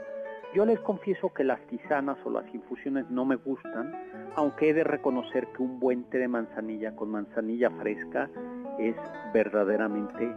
[0.54, 3.94] Yo les confieso que las tisanas o las infusiones no me gustan,
[4.34, 8.28] aunque he de reconocer que un buen té de manzanilla con manzanilla fresca
[8.78, 8.96] es
[9.32, 10.28] verdaderamente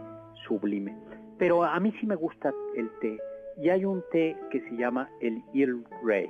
[0.46, 0.96] sublime.
[1.38, 3.18] Pero a mí sí me gusta el té
[3.56, 6.28] y hay un té que se llama el Earl Grey.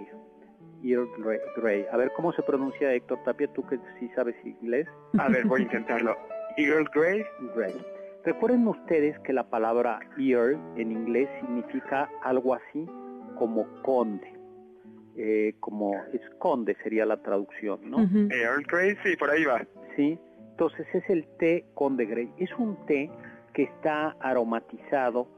[0.85, 1.09] Earl
[1.57, 1.87] Grey.
[1.91, 3.49] A ver, ¿cómo se pronuncia Héctor Tapia?
[3.49, 4.87] Tú que sí sabes inglés.
[5.19, 6.17] A ver, voy a intentarlo.
[6.57, 7.25] Earl Grey.
[7.55, 7.75] Grey.
[8.25, 12.87] Recuerden ustedes que la palabra Earl en inglés significa algo así
[13.39, 14.33] como conde.
[15.17, 17.99] Eh, como esconde sería la traducción, ¿no?
[18.35, 19.65] Earl Grey, sí, por ahí va.
[19.95, 20.19] Sí,
[20.51, 22.33] entonces es el té Conde Grey.
[22.39, 23.11] Es un té
[23.53, 25.29] que está aromatizado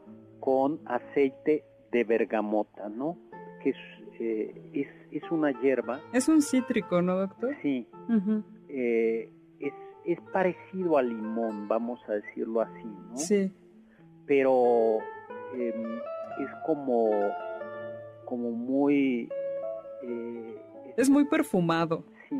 [0.40, 3.18] con aceite de bergamota, ¿no?
[3.62, 3.76] Que es,
[4.20, 6.00] eh, es, es, una hierba.
[6.12, 7.54] Es un cítrico, ¿no, doctor?
[7.62, 7.86] Sí.
[8.68, 9.72] Eh, es,
[10.04, 13.16] es parecido al limón, vamos a decirlo así, ¿no?
[13.16, 13.52] Sí.
[14.26, 14.98] Pero
[15.54, 15.96] em,
[16.40, 17.10] es como
[18.26, 19.30] como muy...
[20.02, 20.62] Eh,
[20.98, 22.04] es muy perfumado.
[22.28, 22.36] Sí,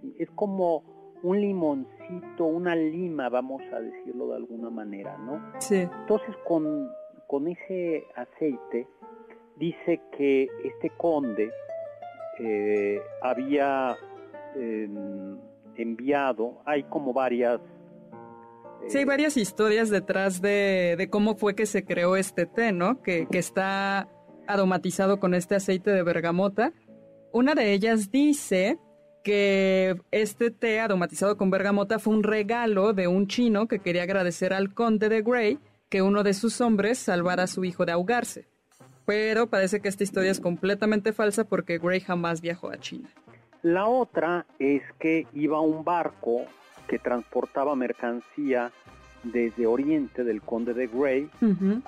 [0.00, 0.82] sí, es como
[1.22, 5.40] un limoncito, una lima, vamos a decirlo de alguna manera, ¿no?
[5.60, 5.76] Sí.
[5.76, 6.88] Entonces con,
[7.28, 8.88] con ese aceite
[9.56, 11.50] dice que este conde
[12.38, 13.96] eh, había
[14.54, 15.38] em,
[15.76, 17.60] enviado, hay como varias...
[18.86, 23.02] sí, hay varias historias detrás de, de, cómo fue que se creó este té, ¿no?
[23.02, 24.08] Que, que está
[24.46, 26.72] aromatizado con este aceite de bergamota.
[27.32, 28.78] Una de ellas dice
[29.22, 34.52] que este té aromatizado con bergamota fue un regalo de un chino que quería agradecer
[34.52, 38.51] al conde de Grey que uno de sus hombres salvara a su hijo de ahogarse.
[39.12, 43.10] Pero parece que esta historia es completamente falsa porque Grey jamás viajó a China.
[43.62, 46.46] La otra es que iba un barco
[46.88, 48.72] que transportaba mercancía
[49.22, 51.28] desde Oriente del conde de Grey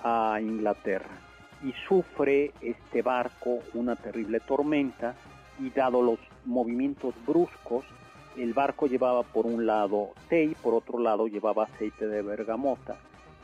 [0.05, 1.17] a Inglaterra
[1.63, 5.15] y sufre este barco una terrible tormenta
[5.59, 7.87] y dado los movimientos bruscos,
[8.37, 12.97] el barco llevaba por un lado té y por otro lado llevaba aceite de bergamota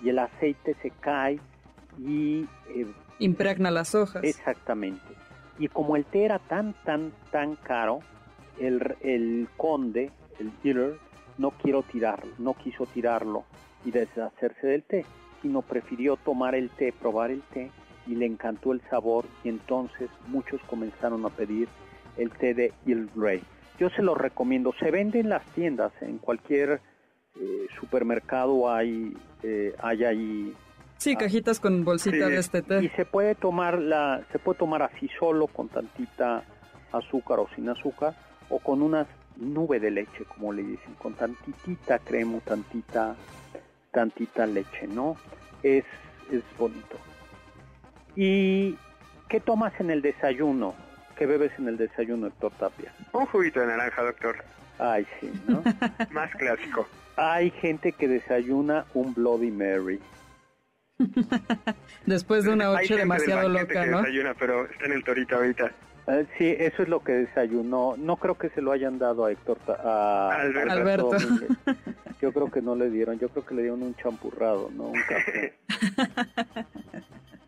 [0.02, 1.40] y el aceite se cae
[1.98, 2.44] y...
[2.74, 2.86] Eh,
[3.20, 4.24] Impregna las hojas.
[4.24, 5.14] Exactamente.
[5.58, 8.00] Y como el té era tan, tan, tan caro,
[8.58, 10.96] el, el conde, el dealer,
[11.38, 13.44] no, quiero tirarlo, no quiso tirarlo
[13.84, 15.04] y deshacerse del té,
[15.42, 17.70] sino prefirió tomar el té, probar el té
[18.06, 21.68] y le encantó el sabor y entonces muchos comenzaron a pedir
[22.16, 23.42] el té de Earl Grey.
[23.78, 26.80] Yo se lo recomiendo, se vende en las tiendas, en cualquier
[27.40, 30.54] eh, supermercado hay, eh, hay ahí
[31.00, 32.84] Sí, cajitas con bolsita de este té.
[32.84, 36.44] Y se puede tomar la, se puede tomar así solo con tantita
[36.92, 38.14] azúcar o sin azúcar
[38.50, 43.16] o con una nube de leche, como le dicen, con tantitita crema, tantita,
[43.90, 45.16] tantita leche, ¿no?
[45.62, 45.84] Es,
[46.30, 46.98] es bonito.
[48.14, 48.76] ¿Y
[49.30, 50.74] qué tomas en el desayuno?
[51.16, 52.92] ¿Qué bebes en el desayuno, doctor Tapia?
[53.14, 54.36] Un juguito de naranja, doctor.
[54.78, 55.62] Ay, sí, ¿no?
[56.10, 56.86] Más clásico.
[57.16, 59.98] Hay gente que desayuna un Bloody Mary.
[62.06, 63.98] Después de una noche demasiado loca, ¿no?
[63.98, 65.72] desayuna, pero está en el torito ahorita.
[66.06, 67.94] Uh, sí, eso es lo que desayunó.
[67.96, 69.58] No creo que se lo hayan dado a Héctor.
[69.68, 70.72] A Alberto.
[70.72, 71.16] Alberto.
[72.20, 73.18] Yo creo que no le dieron.
[73.18, 74.88] Yo creo que le dieron un champurrado, ¿no?
[74.88, 75.54] Un café.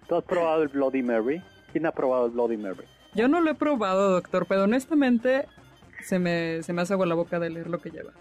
[0.08, 1.42] ¿Tú has probado el Bloody Mary?
[1.72, 2.84] ¿Quién ha probado el Bloody Mary?
[3.14, 5.46] Yo no lo he probado, doctor, pero honestamente
[6.00, 8.12] se me, se me hace agua la boca de leer lo que lleva.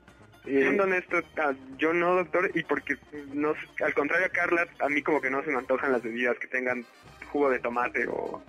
[0.45, 2.97] Eh, Siendo honesto, ah, yo no, doctor, y porque
[3.33, 6.37] no, al contrario a Carla, a mí como que no se me antojan las bebidas
[6.39, 6.83] que tengan
[7.31, 8.41] jugo de tomate o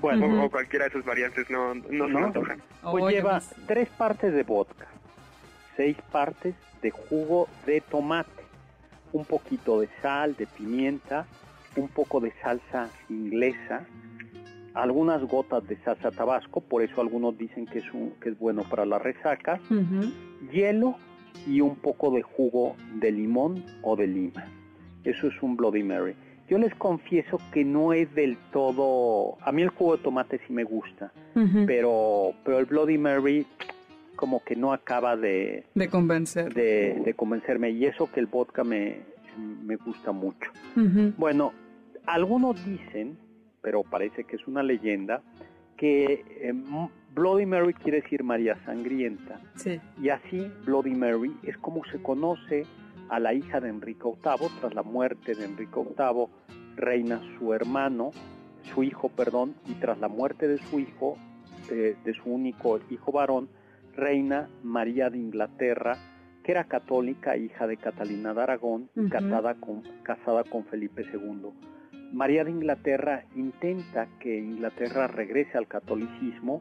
[0.00, 2.62] bueno, o, cualquiera de sus variantes no, no, se me antojan.
[2.82, 4.86] Pues lleva tres partes de vodka,
[5.76, 8.42] seis partes de jugo de tomate,
[9.12, 11.26] un poquito de sal, de pimienta,
[11.76, 13.86] un poco de salsa inglesa,
[14.74, 17.84] algunas gotas de salsa tabasco, por eso algunos dicen que es,
[18.20, 19.60] que es bueno para la resaca,
[20.52, 20.96] hielo
[21.46, 24.46] y un poco de jugo de limón o de lima.
[25.04, 26.14] Eso es un Bloody Mary.
[26.48, 29.38] Yo les confieso que no es del todo...
[29.40, 31.12] A mí el jugo de tomate sí me gusta,
[31.66, 33.46] pero, pero el Bloody Mary
[34.16, 35.64] como que no acaba de...
[35.74, 36.52] De convencer.
[36.52, 37.70] De, convencerme.
[37.70, 39.00] Y eso que el vodka me,
[39.64, 40.50] me gusta mucho.
[41.16, 41.52] Bueno,
[42.04, 43.16] algunos dicen,
[43.62, 45.22] pero parece que es una leyenda,
[45.76, 46.64] que em,
[47.14, 49.40] Bloody Mary quiere decir María Sangrienta.
[49.56, 49.80] Sí.
[50.00, 52.64] Y así Bloody Mary es como se conoce
[53.08, 56.26] a la hija de Enrique VIII, tras la muerte de Enrique VIII,
[56.76, 58.12] reina su hermano,
[58.72, 61.16] su hijo, perdón, y tras la muerte de su hijo,
[61.68, 63.48] de, su único hijo varón,
[63.94, 65.96] reina María de Inglaterra,
[66.44, 71.50] que era católica, hija de Catalina de Aragón, casada, con, casada con Felipe II.
[72.12, 76.60] María de Inglaterra intenta que Inglaterra regrese al catolicismo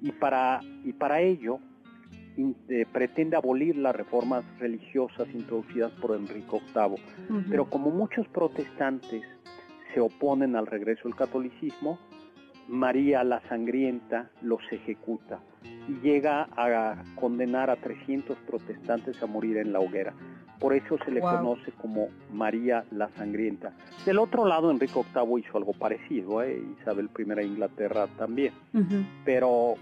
[0.00, 1.58] y para, y para ello
[2.68, 7.44] eh, pretende abolir las reformas religiosas introducidas por Enrique VIII.
[7.48, 9.22] Pero como muchos protestantes
[9.94, 11.98] se oponen al regreso del catolicismo,
[12.68, 15.40] María la Sangrienta los ejecuta
[15.88, 20.12] y llega a condenar a 300 protestantes a morir en la hoguera.
[20.58, 23.72] Por eso se le conoce como María la Sangrienta.
[24.04, 26.62] Del otro lado, Enrique VIII hizo algo parecido, ¿eh?
[26.80, 28.52] Isabel I de Inglaterra también.
[29.24, 29.76] Pero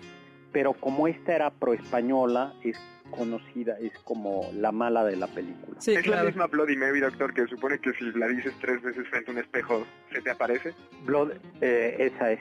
[0.54, 2.78] pero como esta era pro-española, es
[3.10, 5.78] conocida, es como la mala de la película.
[5.84, 9.32] ¿Es la misma Bloody Mary, doctor, que supone que si la dices tres veces frente
[9.32, 10.72] a un espejo, ¿se te aparece?
[11.04, 12.40] Blood, eh, esa es.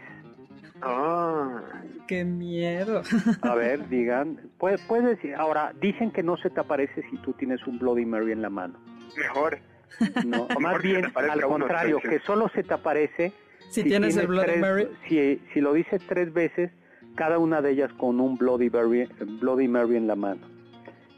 [0.86, 1.62] Ah.
[2.08, 3.02] ¡Qué miedo!
[3.42, 7.34] A ver, digan, puedes, puedes decir, ahora, dicen que no se te aparece si tú
[7.34, 8.78] tienes un Bloody Mary en la mano.
[9.18, 9.60] Mejor.
[10.26, 13.34] No, más bien, al contrario, que solo se te aparece
[13.70, 14.88] si, tienes, el Bloody Mary.
[15.08, 16.72] Si, si lo dices tres veces,
[17.16, 19.08] cada una de ellas con un Bloody Mary,
[19.40, 20.42] Bloody Mary en la mano.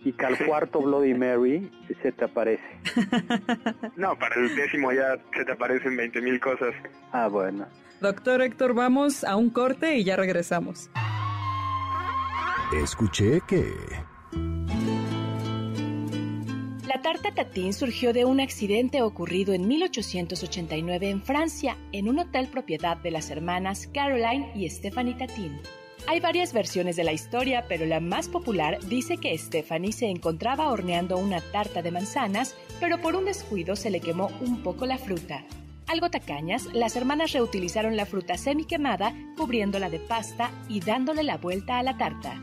[0.03, 1.71] Y que al cuarto Bloody Mary
[2.03, 2.63] se te aparece.
[3.95, 6.75] No, para el décimo ya se te aparecen 20 mil cosas.
[7.11, 7.65] Ah, bueno.
[8.05, 10.91] Doctor Héctor, vamos a un corte y ya regresamos.
[12.83, 13.73] Escuché que...
[16.85, 22.47] La tarta tatín surgió de un accidente ocurrido en 1889 en Francia, en un hotel
[22.47, 25.59] propiedad de las hermanas Caroline y Stephanie Tatin.
[26.05, 30.69] Hay varias versiones de la historia, pero la más popular dice que Stephanie se encontraba
[30.69, 34.99] horneando una tarta de manzanas, pero por un descuido se le quemó un poco la
[34.99, 35.43] fruta.
[35.87, 41.37] Algo tacañas, las hermanas reutilizaron la fruta semi quemada, cubriéndola de pasta y dándole la
[41.37, 42.41] vuelta a la tarta.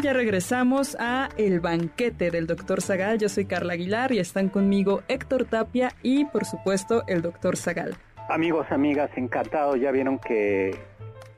[0.00, 2.80] Ya regresamos a El Banquete del Dr.
[2.80, 3.18] Zagal.
[3.18, 7.56] Yo soy Carla Aguilar y están conmigo Héctor Tapia y, por supuesto, el Dr.
[7.56, 7.96] Zagal.
[8.28, 9.80] Amigos, amigas, encantados.
[9.80, 10.78] Ya vieron que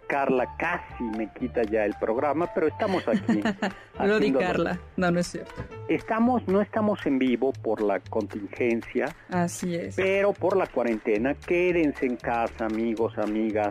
[0.06, 3.40] Carla casi me quita ya el programa, pero estamos aquí.
[3.98, 5.54] no di Carla, no, no es cierto.
[5.88, 9.14] Estamos, no estamos en vivo por la contingencia.
[9.30, 9.96] Así es.
[9.96, 13.68] Pero por la cuarentena, quédense en casa, amigos, amigas.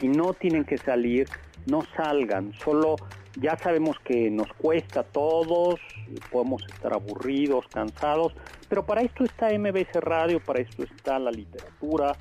[0.00, 1.28] Si no tienen que salir,
[1.66, 2.96] no salgan, solo
[3.40, 5.80] ya sabemos que nos cuesta a todos,
[6.30, 8.34] podemos estar aburridos, cansados,
[8.68, 12.16] pero para esto está MBS Radio, para esto está la literatura.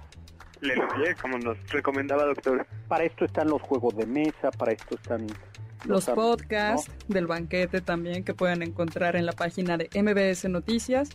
[0.62, 0.76] Le
[1.20, 2.68] como nos recomendaba doctor.
[2.88, 5.26] Para esto están los juegos de mesa, para esto están
[5.86, 11.09] los, podcasts del banquete también que pueden encontrar en la página de MBS Noticias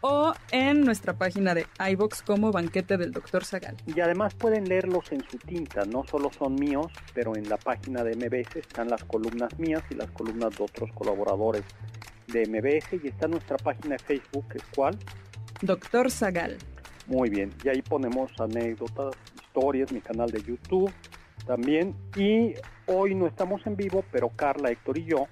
[0.00, 3.44] o en nuestra página de iBox como Banquete del Dr.
[3.44, 3.76] Zagal.
[3.86, 8.04] Y además pueden leerlos en su tinta, no solo son míos, pero en la página
[8.04, 11.64] de MBS están las columnas mías y las columnas de otros colaboradores
[12.28, 14.98] de MBS y está nuestra página de Facebook, cuál?
[15.62, 16.58] Doctor Zagal.
[17.06, 20.92] Muy bien, y ahí ponemos anécdotas, historias, mi canal de YouTube
[21.46, 21.96] también.
[22.16, 22.54] Y
[22.86, 25.26] hoy no estamos en vivo, pero Carla, Héctor y yo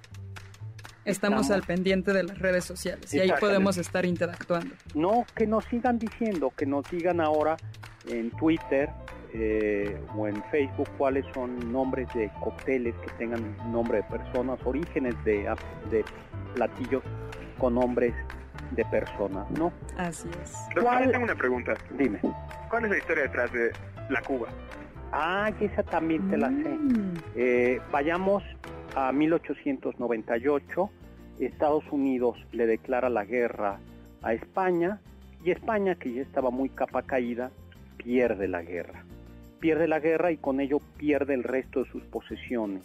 [1.07, 4.75] Estamos, al pendiente de las redes sociales y ahí podemos estar interactuando.
[4.93, 7.57] No, que nos sigan diciendo, que nos digan ahora
[8.07, 8.89] en Twitter
[9.33, 15.15] eh, o en Facebook cuáles son nombres de cócteles que tengan nombre de personas, orígenes
[15.23, 15.53] de,
[15.89, 16.03] de
[16.55, 17.03] platillos
[17.57, 18.13] con nombres
[18.71, 19.71] de personas, ¿no?
[19.97, 20.53] Así es.
[20.81, 21.11] ¿Cuál?
[21.11, 21.73] tengo una pregunta.
[21.97, 22.19] Dime.
[22.69, 23.71] ¿Cuál es la historia detrás de
[24.09, 24.47] la Cuba?
[25.11, 26.69] Ah, esa también te la sé.
[26.69, 27.13] Mm.
[27.35, 28.43] Eh, vayamos
[28.97, 30.89] a 1898,
[31.39, 33.79] Estados Unidos le declara la guerra
[34.23, 34.99] a España
[35.45, 37.51] y España, que ya estaba muy capa caída,
[37.97, 39.05] pierde la guerra.
[39.59, 42.83] Pierde la guerra y con ello pierde el resto de sus posesiones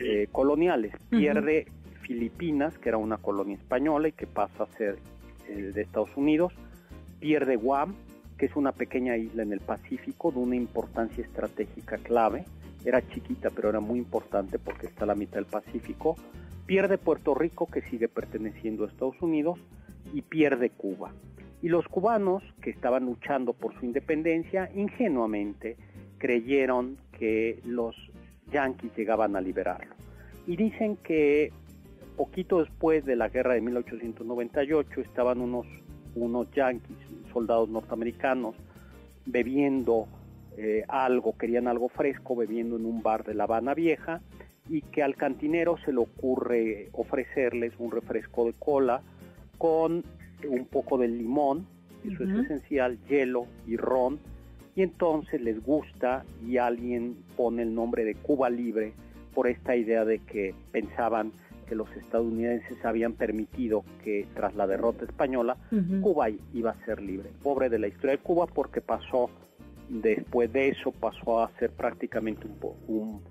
[0.00, 0.92] eh, coloniales.
[1.08, 1.66] Pierde
[2.02, 4.98] Filipinas, que era una colonia española y que pasa a ser
[5.48, 6.52] eh, de Estados Unidos.
[7.20, 7.94] Pierde Guam,
[8.36, 12.44] que es una pequeña isla en el Pacífico de una importancia estratégica clave
[12.84, 16.16] era chiquita pero era muy importante porque está a la mitad del Pacífico,
[16.66, 19.58] pierde Puerto Rico que sigue perteneciendo a Estados Unidos
[20.12, 21.12] y pierde Cuba.
[21.60, 25.76] Y los cubanos que estaban luchando por su independencia ingenuamente
[26.18, 27.96] creyeron que los
[28.52, 29.94] yanquis llegaban a liberarlo.
[30.46, 31.52] Y dicen que
[32.16, 35.66] poquito después de la guerra de 1898 estaban unos,
[36.14, 36.96] unos yanquis,
[37.32, 38.56] soldados norteamericanos,
[39.24, 40.08] bebiendo
[40.60, 44.20] eh, algo, querían algo fresco bebiendo en un bar de La Habana Vieja
[44.68, 49.00] y que al cantinero se le ocurre ofrecerles un refresco de cola
[49.56, 50.02] con
[50.44, 51.64] un poco de limón,
[52.04, 54.18] eso es esencial, hielo y ron,
[54.74, 58.94] y entonces les gusta y alguien pone el nombre de Cuba Libre
[59.34, 61.30] por esta idea de que pensaban
[61.68, 65.56] que los estadounidenses habían permitido que tras la derrota española
[66.02, 67.30] Cuba iba a ser libre.
[67.44, 69.30] Pobre de la historia de Cuba porque pasó
[69.88, 72.46] Después de eso pasó a ser prácticamente
[72.86, 73.22] un,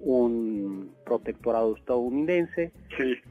[0.00, 2.72] un, protectorado estadounidense.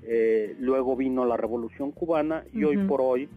[0.04, 3.30] Eh, luego vino la Revolución Cubana y hoy por hoy,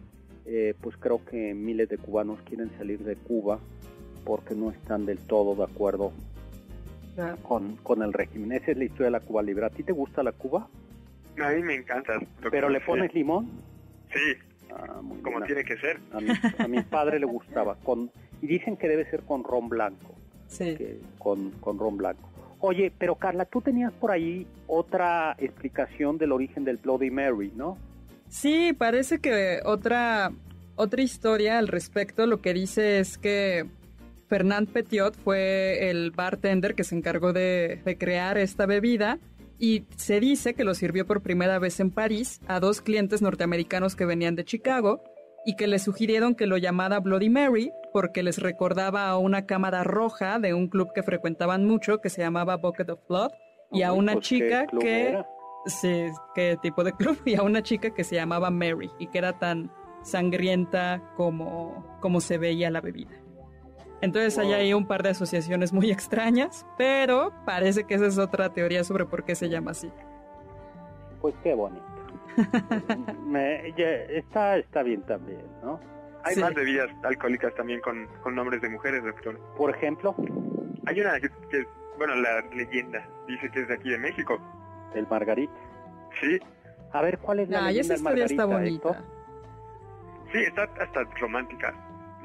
[0.45, 3.59] eh, pues creo que miles de cubanos quieren salir de Cuba
[4.25, 6.11] porque no están del todo de acuerdo
[7.43, 8.51] con, con, el régimen.
[8.51, 9.65] Esa es la historia de la Cuba Libre.
[9.65, 10.67] ¿A ti te gusta la Cuba?
[11.41, 12.19] A mí me encanta.
[12.49, 13.49] ¿Pero le pones limón?
[14.13, 14.33] Sí,
[14.71, 15.99] ah, como tiene que ser.
[16.11, 17.75] A mi, a mi padre le gustaba.
[17.83, 18.11] Con,
[18.41, 20.15] y dicen que debe ser con ron blanco.
[20.47, 20.77] Sí.
[21.17, 22.29] con, con ron blanco.
[22.59, 27.77] Oye, pero Carla, tú tenías por ahí otra explicación del origen del Bloody Mary, ¿no?
[28.29, 30.31] Sí, parece que otra,
[30.75, 33.65] otra historia al respecto lo que dice es que
[34.27, 39.19] Fernand Petiot fue el bartender que se encargó de, de crear esta bebida
[39.59, 43.95] y se dice que lo sirvió por primera vez en París a dos clientes norteamericanos
[43.95, 45.01] que venían de Chicago
[45.45, 49.83] y que le sugirieron que lo llamara Bloody Mary porque les recordaba a una cámara
[49.83, 53.31] roja de un club que frecuentaban mucho que se llamaba Bucket of Blood
[53.71, 55.23] y a una pues, chica que
[55.65, 59.19] sí, qué tipo de club y a una chica que se llamaba Mary y que
[59.19, 59.71] era tan
[60.03, 63.21] sangrienta como como se veía la bebida.
[64.01, 68.49] Entonces hay ahí un par de asociaciones muy extrañas, pero parece que esa es otra
[68.53, 69.89] teoría sobre por qué se llama así.
[71.21, 71.94] Pues qué bonito.
[73.25, 73.69] Me,
[74.17, 75.79] está, está bien también, ¿no?
[76.23, 79.39] Hay más bebidas alcohólicas también con, nombres de mujeres, doctor.
[79.57, 80.15] Por ejemplo.
[80.87, 81.29] Hay una que,
[81.97, 84.39] bueno, la leyenda dice que es de aquí de México.
[84.95, 85.53] El Margarita.
[86.19, 86.39] Sí.
[86.93, 89.03] A ver, ¿cuál es la leyenda esa historia está bonita.
[90.31, 91.73] Sí, está hasta romántica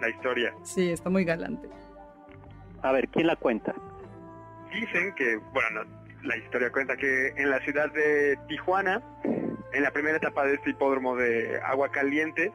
[0.00, 0.54] la historia.
[0.62, 1.68] Sí, está muy galante.
[2.82, 3.74] A ver, ¿quién la cuenta?
[4.72, 5.82] Dicen que, bueno,
[6.22, 9.02] la historia cuenta que en la ciudad de Tijuana
[9.72, 12.52] en la primera etapa de este hipódromo de agua caliente,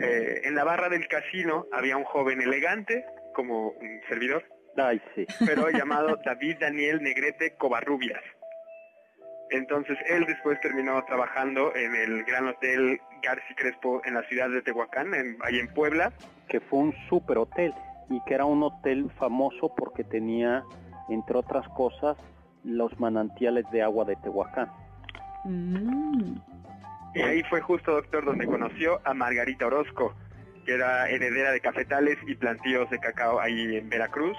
[0.00, 4.44] eh, en la barra del casino había un joven elegante, como un servidor,
[4.76, 5.26] Ay, sí.
[5.44, 8.22] pero llamado David Daniel Negrete Covarrubias.
[9.50, 14.62] Entonces él después terminó trabajando en el Gran Hotel Garci Crespo en la ciudad de
[14.62, 16.12] Tehuacán, en, ahí en Puebla.
[16.48, 17.72] Que fue un super hotel
[18.10, 20.64] y que era un hotel famoso porque tenía,
[21.08, 22.16] entre otras cosas,
[22.64, 24.70] los manantiales de agua de Tehuacán.
[25.46, 26.38] Mm.
[27.14, 30.14] Y ahí fue justo, doctor, donde conoció a Margarita Orozco,
[30.64, 34.36] que era heredera de cafetales y plantíos de cacao ahí en Veracruz.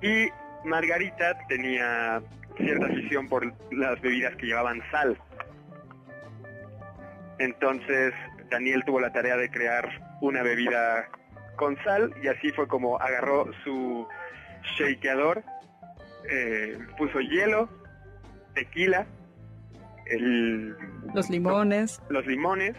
[0.00, 0.28] Y
[0.64, 2.22] Margarita tenía
[2.56, 5.18] cierta afición por las bebidas que llevaban sal.
[7.38, 8.14] Entonces
[8.50, 9.88] Daniel tuvo la tarea de crear
[10.20, 11.08] una bebida
[11.56, 14.06] con sal y así fue como agarró su
[14.78, 15.42] shakeador,
[16.30, 17.68] eh, puso hielo,
[18.54, 19.06] tequila,
[20.06, 20.76] el,
[21.14, 22.00] Los limones.
[22.08, 22.74] los limones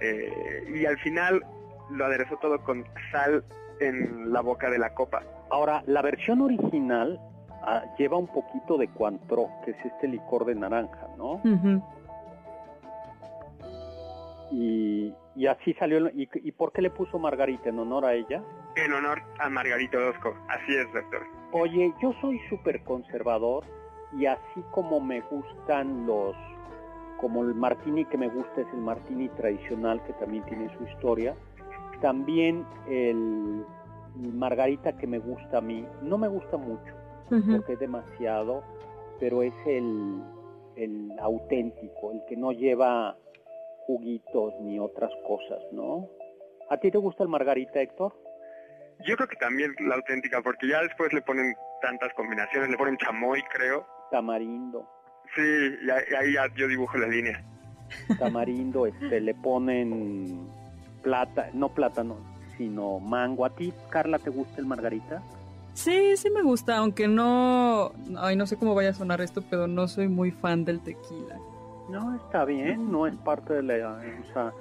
[0.00, 1.42] eh, y al final
[1.90, 3.44] lo aderezó todo con sal
[3.80, 5.22] en la boca de la copa.
[5.50, 7.18] Ahora, la versión original
[7.62, 11.34] ah, lleva un poquito de Cointreau, que es este licor de naranja, ¿no?
[11.44, 11.82] Ujú.
[14.50, 15.98] Y, y así salió.
[15.98, 18.42] el- ¿Y, ¿Y por qué le puso Margarita en honor a ella?
[18.76, 20.34] En honor a Margarita Orozco.
[20.48, 21.22] Así es, doctor.
[21.52, 23.64] Oye, yo soy súper conservador
[24.16, 26.36] y así como me gustan los,
[27.20, 31.34] como el martini que me gusta es el martini tradicional que también tiene su historia,
[32.00, 33.64] también el
[34.16, 36.92] margarita que me gusta a mí, no me gusta mucho
[37.28, 38.62] porque es demasiado,
[39.18, 40.22] pero es el,
[40.76, 43.16] el auténtico, el que no lleva
[43.86, 46.08] juguitos ni otras cosas, ¿no?
[46.70, 48.14] ¿A ti te gusta el margarita, Héctor?
[49.06, 52.96] Yo creo que también la auténtica, porque ya después le ponen tantas combinaciones, le ponen
[52.96, 53.86] chamoy, creo.
[54.10, 54.88] Tamarindo.
[55.34, 57.44] Sí, y ahí, ahí ya yo dibujo la línea.
[58.18, 60.46] tamarindo, este, le ponen
[61.02, 62.16] plata, no plátano,
[62.56, 63.44] sino mango.
[63.44, 65.22] ¿A ti, Carla, te gusta el margarita?
[65.74, 67.92] Sí, sí me gusta, aunque no...
[68.16, 71.38] Ay, no sé cómo vaya a sonar esto, pero no soy muy fan del tequila.
[71.88, 74.52] No, está bien, no es parte de la, o sea,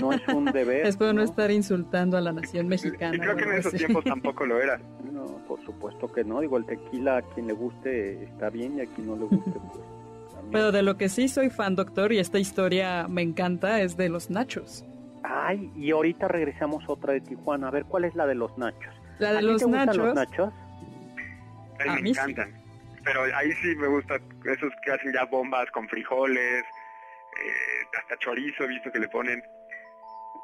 [0.00, 0.86] no es un deber.
[0.86, 1.24] Espero no ¿no?
[1.24, 3.16] estar insultando a la nación mexicana.
[3.16, 4.78] Y creo que en esos tiempos tampoco lo era.
[5.12, 6.40] No, por supuesto que no.
[6.40, 9.50] Digo, el tequila a quien le guste está bien y a quien no le guste,
[9.50, 10.52] pues también.
[10.52, 14.08] Pero de lo que sí soy fan, doctor, y esta historia me encanta, es de
[14.08, 14.84] los nachos.
[15.24, 17.68] Ay, y ahorita regresamos otra de Tijuana.
[17.68, 18.94] A ver, ¿cuál es la de los nachos?
[19.18, 20.52] La ¿A de ti los te gustan nachos, los nachos?
[21.80, 22.20] A mí A me mí sí.
[23.08, 28.64] Pero ahí sí me gusta esos que hacen ya bombas con frijoles, eh, hasta chorizo,
[28.64, 29.42] he visto que le ponen.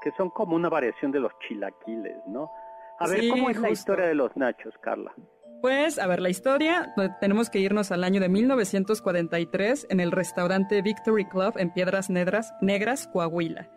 [0.03, 2.51] Que son como una variación de los chilaquiles, ¿no?
[2.99, 5.13] A ver, ¿cómo es la historia de los nachos, Carla?
[5.61, 10.13] Pues, a ver, la historia, pues, tenemos que irnos al año de 1943 en el
[10.13, 13.69] restaurante Victory Club en Piedras Negras, Negras, Coahuila.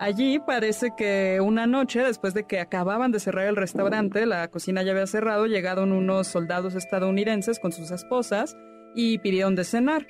[0.00, 4.82] Allí parece que una noche, después de que acababan de cerrar el restaurante, la cocina
[4.82, 8.56] ya había cerrado, llegaron unos soldados estadounidenses con sus esposas
[8.94, 10.06] y pidieron de cenar.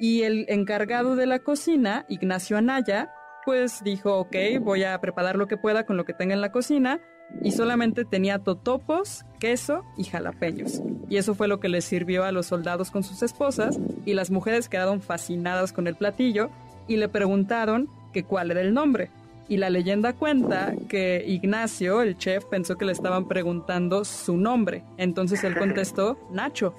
[0.00, 3.12] Y el encargado de la cocina, Ignacio Anaya,
[3.44, 6.52] pues dijo, ok, voy a preparar lo que pueda con lo que tenga en la
[6.52, 7.00] cocina,
[7.42, 10.82] y solamente tenía totopos, queso y jalapeños.
[11.08, 14.30] Y eso fue lo que les sirvió a los soldados con sus esposas, y las
[14.30, 16.50] mujeres quedaron fascinadas con el platillo
[16.88, 19.10] y le preguntaron que cuál era el nombre.
[19.50, 24.84] Y la leyenda cuenta que Ignacio, el chef, pensó que le estaban preguntando su nombre.
[24.96, 26.72] Entonces él contestó Nacho.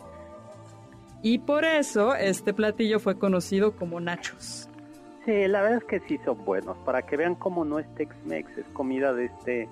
[1.22, 4.69] Y por eso este platillo fue conocido como Nachos.
[5.26, 6.78] Sí, la verdad es que sí son buenos.
[6.86, 9.67] Para que vean cómo no es Tex-Mex, es comida de este,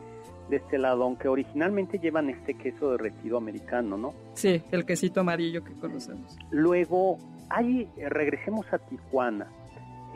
[0.50, 4.14] de este lado, aunque originalmente llevan este queso derretido americano, ¿no?
[4.34, 6.38] Sí, el quesito amarillo que conocemos.
[6.52, 7.18] Luego,
[7.50, 9.48] ahí regresemos a Tijuana.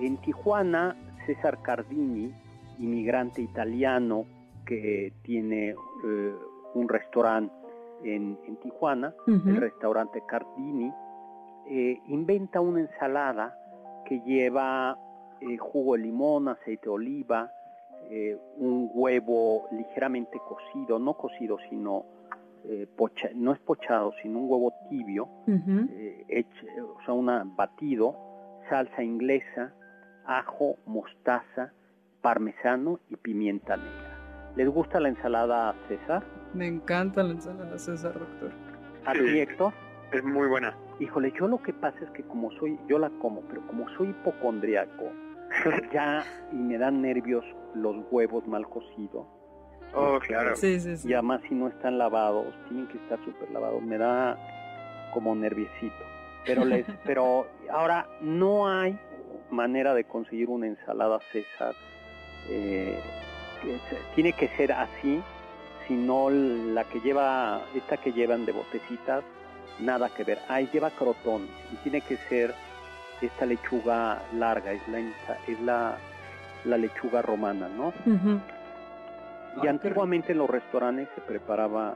[0.01, 2.33] En Tijuana, César Cardini,
[2.79, 4.25] inmigrante italiano
[4.65, 6.33] que tiene eh,
[6.73, 7.53] un restaurante
[8.03, 9.13] en, en Tijuana,
[9.49, 10.91] el restaurante Cardini,
[11.69, 13.55] eh, inventa una ensalada
[14.05, 14.97] que lleva
[15.41, 17.51] eh, jugo de limón, aceite de oliva,
[18.57, 22.03] un huevo ligeramente cocido, no cocido, sino
[22.65, 25.27] eh, pocha- no es pochado, sino un huevo tibio,
[25.89, 28.15] eh, hecho- o sea, una batido,
[28.69, 29.73] salsa inglesa,
[30.25, 31.71] ajo, mostaza,
[32.27, 34.17] parmesano y pimienta negra.
[34.55, 36.23] ¿Les gusta la ensalada César?
[36.55, 38.51] Me encanta la ensalada César, doctor.
[39.05, 39.19] ¿A Sí.
[39.19, 39.73] ti, Héctor?
[40.11, 40.75] Es muy buena.
[40.99, 44.09] Híjole, yo lo que pasa es que como soy, yo la como, pero como soy
[44.09, 45.11] hipocondriaco,
[45.93, 47.43] ya y me dan nervios
[47.75, 49.27] los huevos mal cocidos.
[49.95, 50.55] Oh, claro.
[50.55, 51.09] Sí, sí, sí.
[51.09, 54.37] Y además si no están lavados, tienen que estar súper lavados, me da
[55.13, 56.03] como nerviosito.
[56.45, 58.97] Pero les, pero ahora no hay
[59.51, 61.75] manera de conseguir una ensalada César.
[62.49, 62.99] Eh,
[64.15, 65.21] tiene que ser así,
[65.87, 69.23] sino la que lleva, esta que llevan de botecitas,
[69.79, 70.39] nada que ver.
[70.47, 72.53] Ahí lleva crotón y tiene que ser
[73.21, 74.99] esta lechuga larga, es la,
[75.47, 75.97] es la,
[76.65, 77.93] la lechuga romana, ¿no?
[79.63, 81.95] Y antiguamente en los restaurantes se preparaba,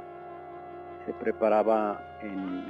[1.06, 2.64] se preparaba en,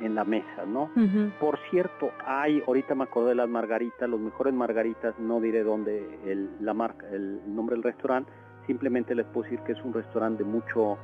[0.00, 0.90] en la mesa, ¿no?
[1.38, 6.18] Por cierto, hay, ahorita me acuerdo de las margaritas, los mejores margaritas, no diré dónde
[6.24, 8.30] el, la marca, el nombre del restaurante,
[8.66, 10.98] simplemente les puedo decir que es un restaurante de mucho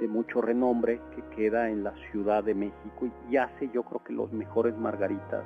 [0.00, 4.12] de mucho renombre que queda en la Ciudad de México y hace yo creo que
[4.12, 5.42] los mejores margaritas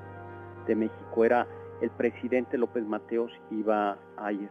[0.66, 1.24] de México.
[1.24, 1.46] Era
[1.80, 4.48] el presidente López Mateos iba a ir.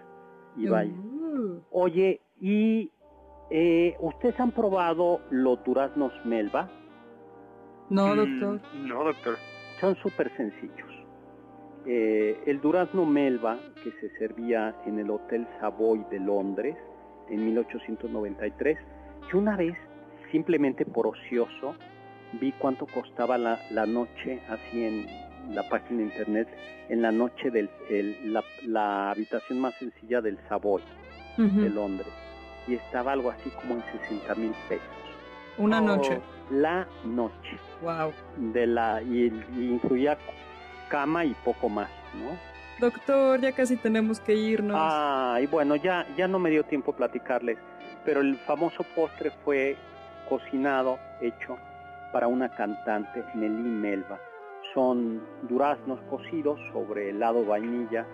[0.58, 0.94] Iba a ir.
[0.94, 1.62] Uh.
[1.72, 2.92] Oye, ¿y
[3.50, 6.70] eh, ustedes han probado los duraznos Melba?
[7.92, 8.60] No, mm, doctor.
[8.74, 9.38] no, doctor.
[9.80, 10.90] Son súper sencillos.
[11.86, 16.76] Eh, el durazno Melba, que se servía en el Hotel Savoy de Londres
[17.30, 18.78] en 1893,
[19.32, 19.76] yo una vez,
[20.32, 21.76] simplemente por ocioso,
[22.40, 25.06] vi cuánto costaba la, la noche así en
[25.56, 26.48] la página de internet
[26.92, 27.70] en la noche de
[28.66, 30.82] la, habitación más sencilla del Savoy
[31.38, 32.12] de Londres
[32.68, 34.86] y estaba algo así como en 60 mil pesos.
[35.58, 36.20] Una oh, noche.
[36.52, 37.58] La noche.
[37.82, 38.14] Wow.
[38.54, 39.28] De la y,
[39.58, 40.18] incluía
[40.90, 42.38] cama y poco más, ¿no?
[42.80, 44.76] Doctor, ya casi tenemos que irnos.
[44.80, 47.58] Ah, y bueno, ya ya no me dio tiempo platicarles,
[48.04, 49.78] pero el famoso postre fue
[50.28, 51.58] cocinado, hecho
[52.12, 54.20] para una cantante, Nelly Melba
[54.74, 58.06] son duraznos cocidos sobre helado vainilla,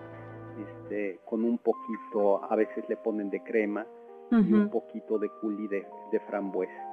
[0.60, 3.86] este, con un poquito, a veces le ponen de crema
[4.32, 5.86] y un poquito de culi de,
[6.28, 6.87] frambuesa.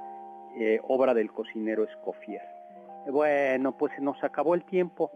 [0.57, 2.41] Eh, obra del cocinero Escoffier.
[3.11, 5.11] bueno, pues se nos acabó el tiempo.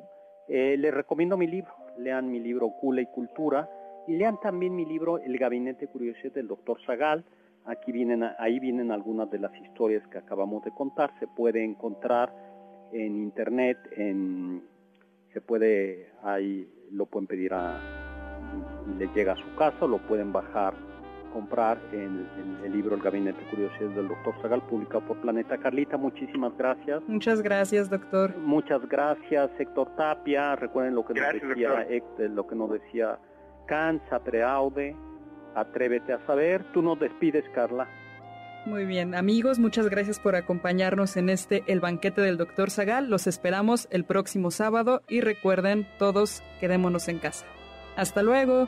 [0.47, 1.73] Eh, les recomiendo mi libro.
[1.97, 3.69] Lean mi libro Cula y Cultura
[4.07, 7.23] y lean también mi libro El Gabinete Curiosidad del Doctor Zagal.
[7.65, 11.11] Aquí vienen, ahí vienen algunas de las historias que acabamos de contar.
[11.19, 12.33] Se puede encontrar
[12.91, 14.63] en internet, en,
[15.31, 17.77] se puede, ahí lo pueden pedir a,
[18.97, 20.73] le llega a su casa, lo pueden bajar,
[21.29, 22.27] comprar en,
[22.63, 25.97] el libro El Gabinete de Curiosidades del Doctor Zagal, publicado por Planeta Carlita.
[25.97, 27.01] Muchísimas gracias.
[27.07, 28.35] Muchas gracias, doctor.
[28.37, 30.55] Muchas gracias, Héctor Tapia.
[30.55, 33.19] Recuerden lo que nos decía Héctor, lo que nos decía
[33.67, 34.95] Kant, Aude,
[35.55, 36.63] atrévete a saber.
[36.73, 37.87] Tú nos despides, Carla.
[38.65, 42.69] Muy bien, amigos, muchas gracias por acompañarnos en este El banquete del Dr.
[42.69, 43.09] Zagal.
[43.09, 47.45] Los esperamos el próximo sábado y recuerden, todos quedémonos en casa.
[47.95, 48.67] Hasta luego.